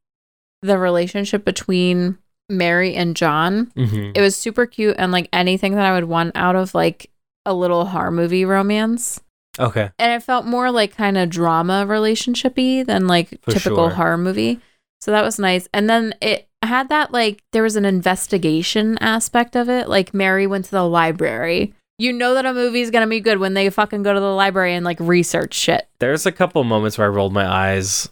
[0.64, 2.18] the relationship between
[2.50, 3.72] Mary and John.
[3.76, 7.10] hmm It was super cute and like anything that I would want out of like
[7.46, 9.22] a little horror movie romance
[9.60, 9.90] Okay.
[9.98, 13.96] and it felt more like kind of drama relationshipy than like For typical sure.
[13.96, 14.60] horror movie.
[15.02, 15.68] So that was nice.
[15.74, 19.88] And then it had that like there was an investigation aspect of it.
[19.90, 21.74] Like Mary went to the library.
[22.00, 24.74] You know that a movie's gonna be good when they fucking go to the library
[24.76, 25.88] and like research shit.
[26.00, 28.10] There's a couple moments where I rolled my eyes.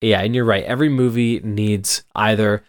[0.00, 0.64] Yeah, and you're right.
[0.64, 2.64] Every movie needs either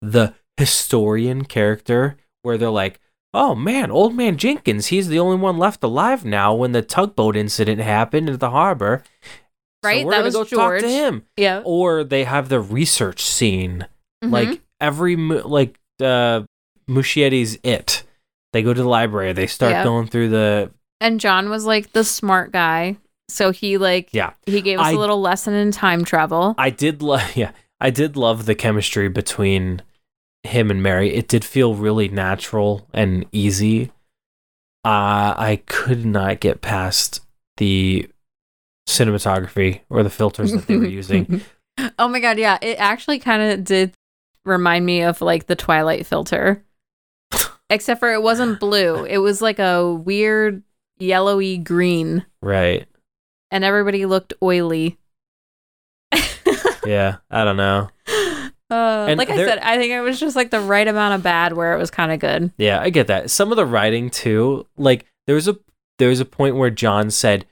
[0.00, 3.00] the historian character where they're like,
[3.32, 7.36] "Oh man, old man Jenkins, he's the only one left alive now when the tugboat
[7.36, 9.02] incident happened at the harbor."
[9.84, 10.00] Right?
[10.02, 10.80] So we're That was go George.
[10.82, 11.22] talk to him.
[11.36, 11.62] Yeah.
[11.64, 13.86] Or they have the research scene
[14.24, 14.32] Mm-hmm.
[14.34, 16.42] like every like uh
[16.90, 18.02] Muschietti's it
[18.52, 19.84] they go to the library they start Yeah.
[19.84, 22.96] going through the and John was like the smart guy.
[23.28, 26.56] So he like yeah he gave us I- a little lesson in time travel.
[26.58, 29.82] i did love yeah i did love the chemistry between
[30.44, 33.90] him and mary it did feel really natural and easy
[34.84, 37.20] uh i could not get past
[37.56, 38.08] the
[38.88, 41.40] cinematography or the filters that they were using
[41.98, 42.58] oh my god, yeah.
[42.60, 43.92] It actually kind of did
[44.44, 46.64] remind me of like the Twilight filter.
[47.70, 49.04] Except for it wasn't blue.
[49.08, 50.62] It was like a weird
[50.98, 52.88] yellowy green right
[53.52, 54.98] and everybody looked oily.
[56.84, 57.88] yeah i don't know
[58.70, 61.22] Uh, like I there- said, I think it was just like the right amount of
[61.22, 62.52] bad where it was kind of good.
[62.58, 63.30] Yeah, I get that.
[63.30, 65.58] Some of the writing too, like there was a
[65.98, 67.46] there was a point where John said,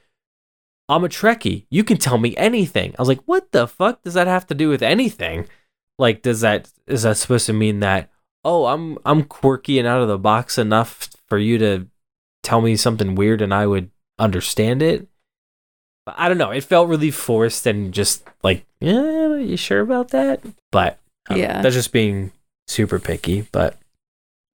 [0.88, 1.66] I'm a Trekkie.
[1.70, 2.94] You can tell me anything.
[2.98, 5.48] I was like, what the fuck does that have to do with anything?
[5.98, 8.10] Like, does that is that supposed to mean that
[8.44, 11.86] oh, I'm I'm quirky and out of the box enough for you to
[12.44, 15.08] tell me something weird and I would understand it?
[16.06, 16.52] I don't know.
[16.52, 20.40] It felt really forced and just like, yeah, are you sure about that?
[20.70, 21.62] But um, Yeah.
[21.62, 22.32] that's just being
[22.66, 23.46] super picky.
[23.52, 23.78] But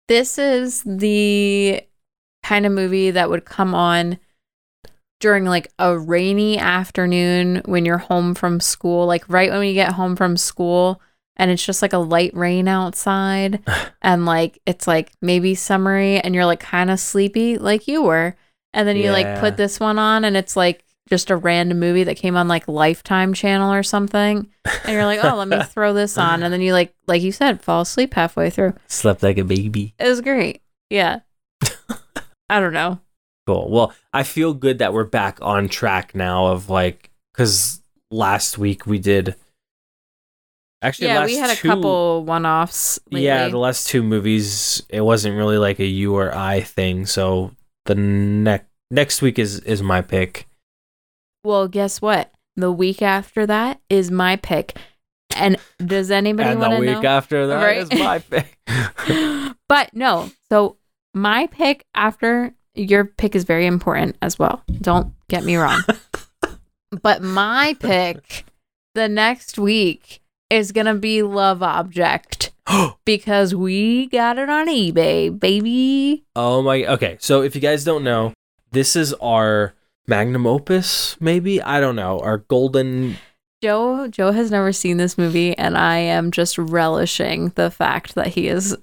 [0.08, 1.82] This is the
[2.42, 4.18] kind of movie that would come on
[5.20, 9.92] during like a rainy afternoon when you're home from school, like right when we get
[9.92, 11.00] home from school
[11.36, 13.62] and it's just like a light rain outside
[14.02, 18.34] and like it's like maybe summery and you're like kind of sleepy like you were.
[18.74, 22.04] And then you like put this one on and it's like just a random movie
[22.04, 24.48] that came on like Lifetime channel or something.
[24.84, 27.32] And you're like, "Oh, let me throw this on." And then you like like you
[27.32, 28.74] said, fall asleep halfway through.
[28.86, 29.94] slept like a baby.
[29.98, 30.62] It was great.
[30.90, 31.20] Yeah.
[32.48, 33.00] I don't know.
[33.46, 33.70] Cool.
[33.70, 37.80] Well, I feel good that we're back on track now of like, because
[38.10, 39.34] last week we did.
[40.82, 42.98] Actually, yeah, last we had a two- couple one offs.
[43.10, 47.06] Yeah, the last two movies, it wasn't really like a you or I thing.
[47.06, 47.52] So
[47.86, 50.46] the next next week is is my pick.
[51.44, 52.32] Well, guess what?
[52.56, 54.76] The week after that is my pick.
[55.34, 57.08] And does anybody and the want to week know?
[57.08, 57.78] after that Right?
[57.78, 58.58] is my pick.
[59.68, 60.30] but no.
[60.50, 60.76] So
[61.14, 64.62] my pick after your pick is very important as well.
[64.80, 65.82] Don't get me wrong.
[67.02, 68.44] but my pick
[68.94, 70.20] the next week
[70.50, 72.52] is gonna be Love Object
[73.06, 76.24] because we got it on eBay, baby.
[76.36, 76.84] oh my.
[76.84, 78.34] Okay, so if you guys don't know,
[78.72, 79.72] this is our
[80.06, 81.16] magnum opus.
[81.20, 83.16] Maybe I don't know our golden.
[83.62, 88.28] Joe Joe has never seen this movie, and I am just relishing the fact that
[88.28, 88.76] he is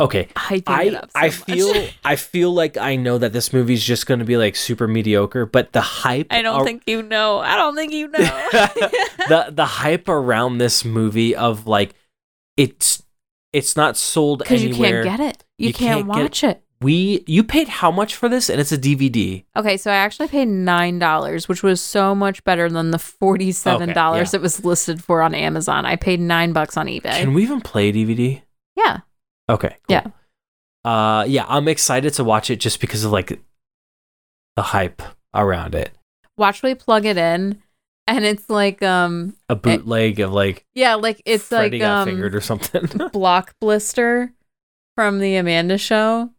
[0.00, 0.90] Okay, I.
[0.90, 4.38] So I feel I feel like I know that this movie's just going to be
[4.38, 7.38] like super mediocre, but the hype I don't ar- think you know.
[7.38, 8.18] I don't think you know.
[9.28, 11.94] the the hype around this movie of like
[12.56, 13.02] it's
[13.52, 15.44] it's not sold Because you can't get it.
[15.58, 16.62] You, You can't, can't watch it.
[16.82, 19.44] We you paid how much for this and it's a DVD.
[19.54, 23.92] Okay, so I actually paid nine dollars, which was so much better than the forty-seven
[23.92, 25.84] dollars Okay, it was listed for on Amazon.
[25.84, 27.20] I paid nine bucks on eBay.
[27.20, 28.40] Can we even play DVD?
[28.76, 29.00] yeah,
[29.48, 29.68] Okay.
[29.68, 29.76] cool.
[29.88, 30.06] Yeah.
[30.82, 33.38] Uh yeah, I'm excited to watch it just because of like
[34.56, 35.02] the hype
[35.34, 35.90] around it.
[36.38, 37.62] watch we plug it in,
[38.06, 42.08] and it's like um A bootleg of like yeah, like it's Freddy like got um
[42.08, 42.80] fingered or something.
[43.12, 44.32] Blockblister
[44.96, 46.30] from the Amanda Show,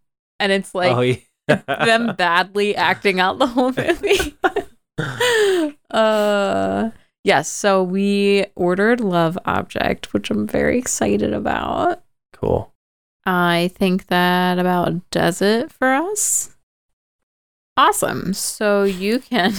[0.42, 1.62] and it's like oh yeah.
[1.86, 4.36] them badly acting out the whole movie.
[5.92, 6.90] uh
[7.24, 12.04] yes, so we ordered Love Object, which I'm very excited about.
[12.34, 12.74] cool.
[13.24, 16.58] I think that about does it for us.
[17.78, 18.34] Awesome.
[18.34, 19.54] So you can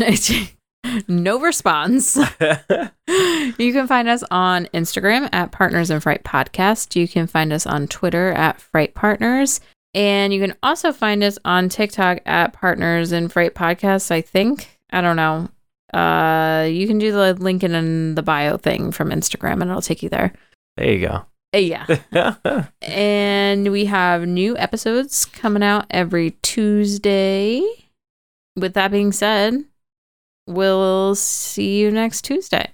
[1.09, 2.17] no response.
[2.17, 6.97] you can find us on Instagram at Partners in Fright Podcast.
[6.97, 9.61] You can find us on Twitter at Fright Partners.
[9.95, 14.79] And you can also find us on TikTok at Partners in Fright Podcasts, I think.
[14.91, 15.49] I don't know.
[15.93, 20.03] Uh, you can do the link in the bio thing from Instagram and it'll take
[20.03, 20.33] you there.
[20.77, 21.27] there you go.
[21.55, 22.67] Uh, yeah.
[22.83, 27.63] and we have new episodes coming out every Tuesday.
[28.57, 29.65] With that being said,
[30.47, 32.73] we'll see you next Tuesday.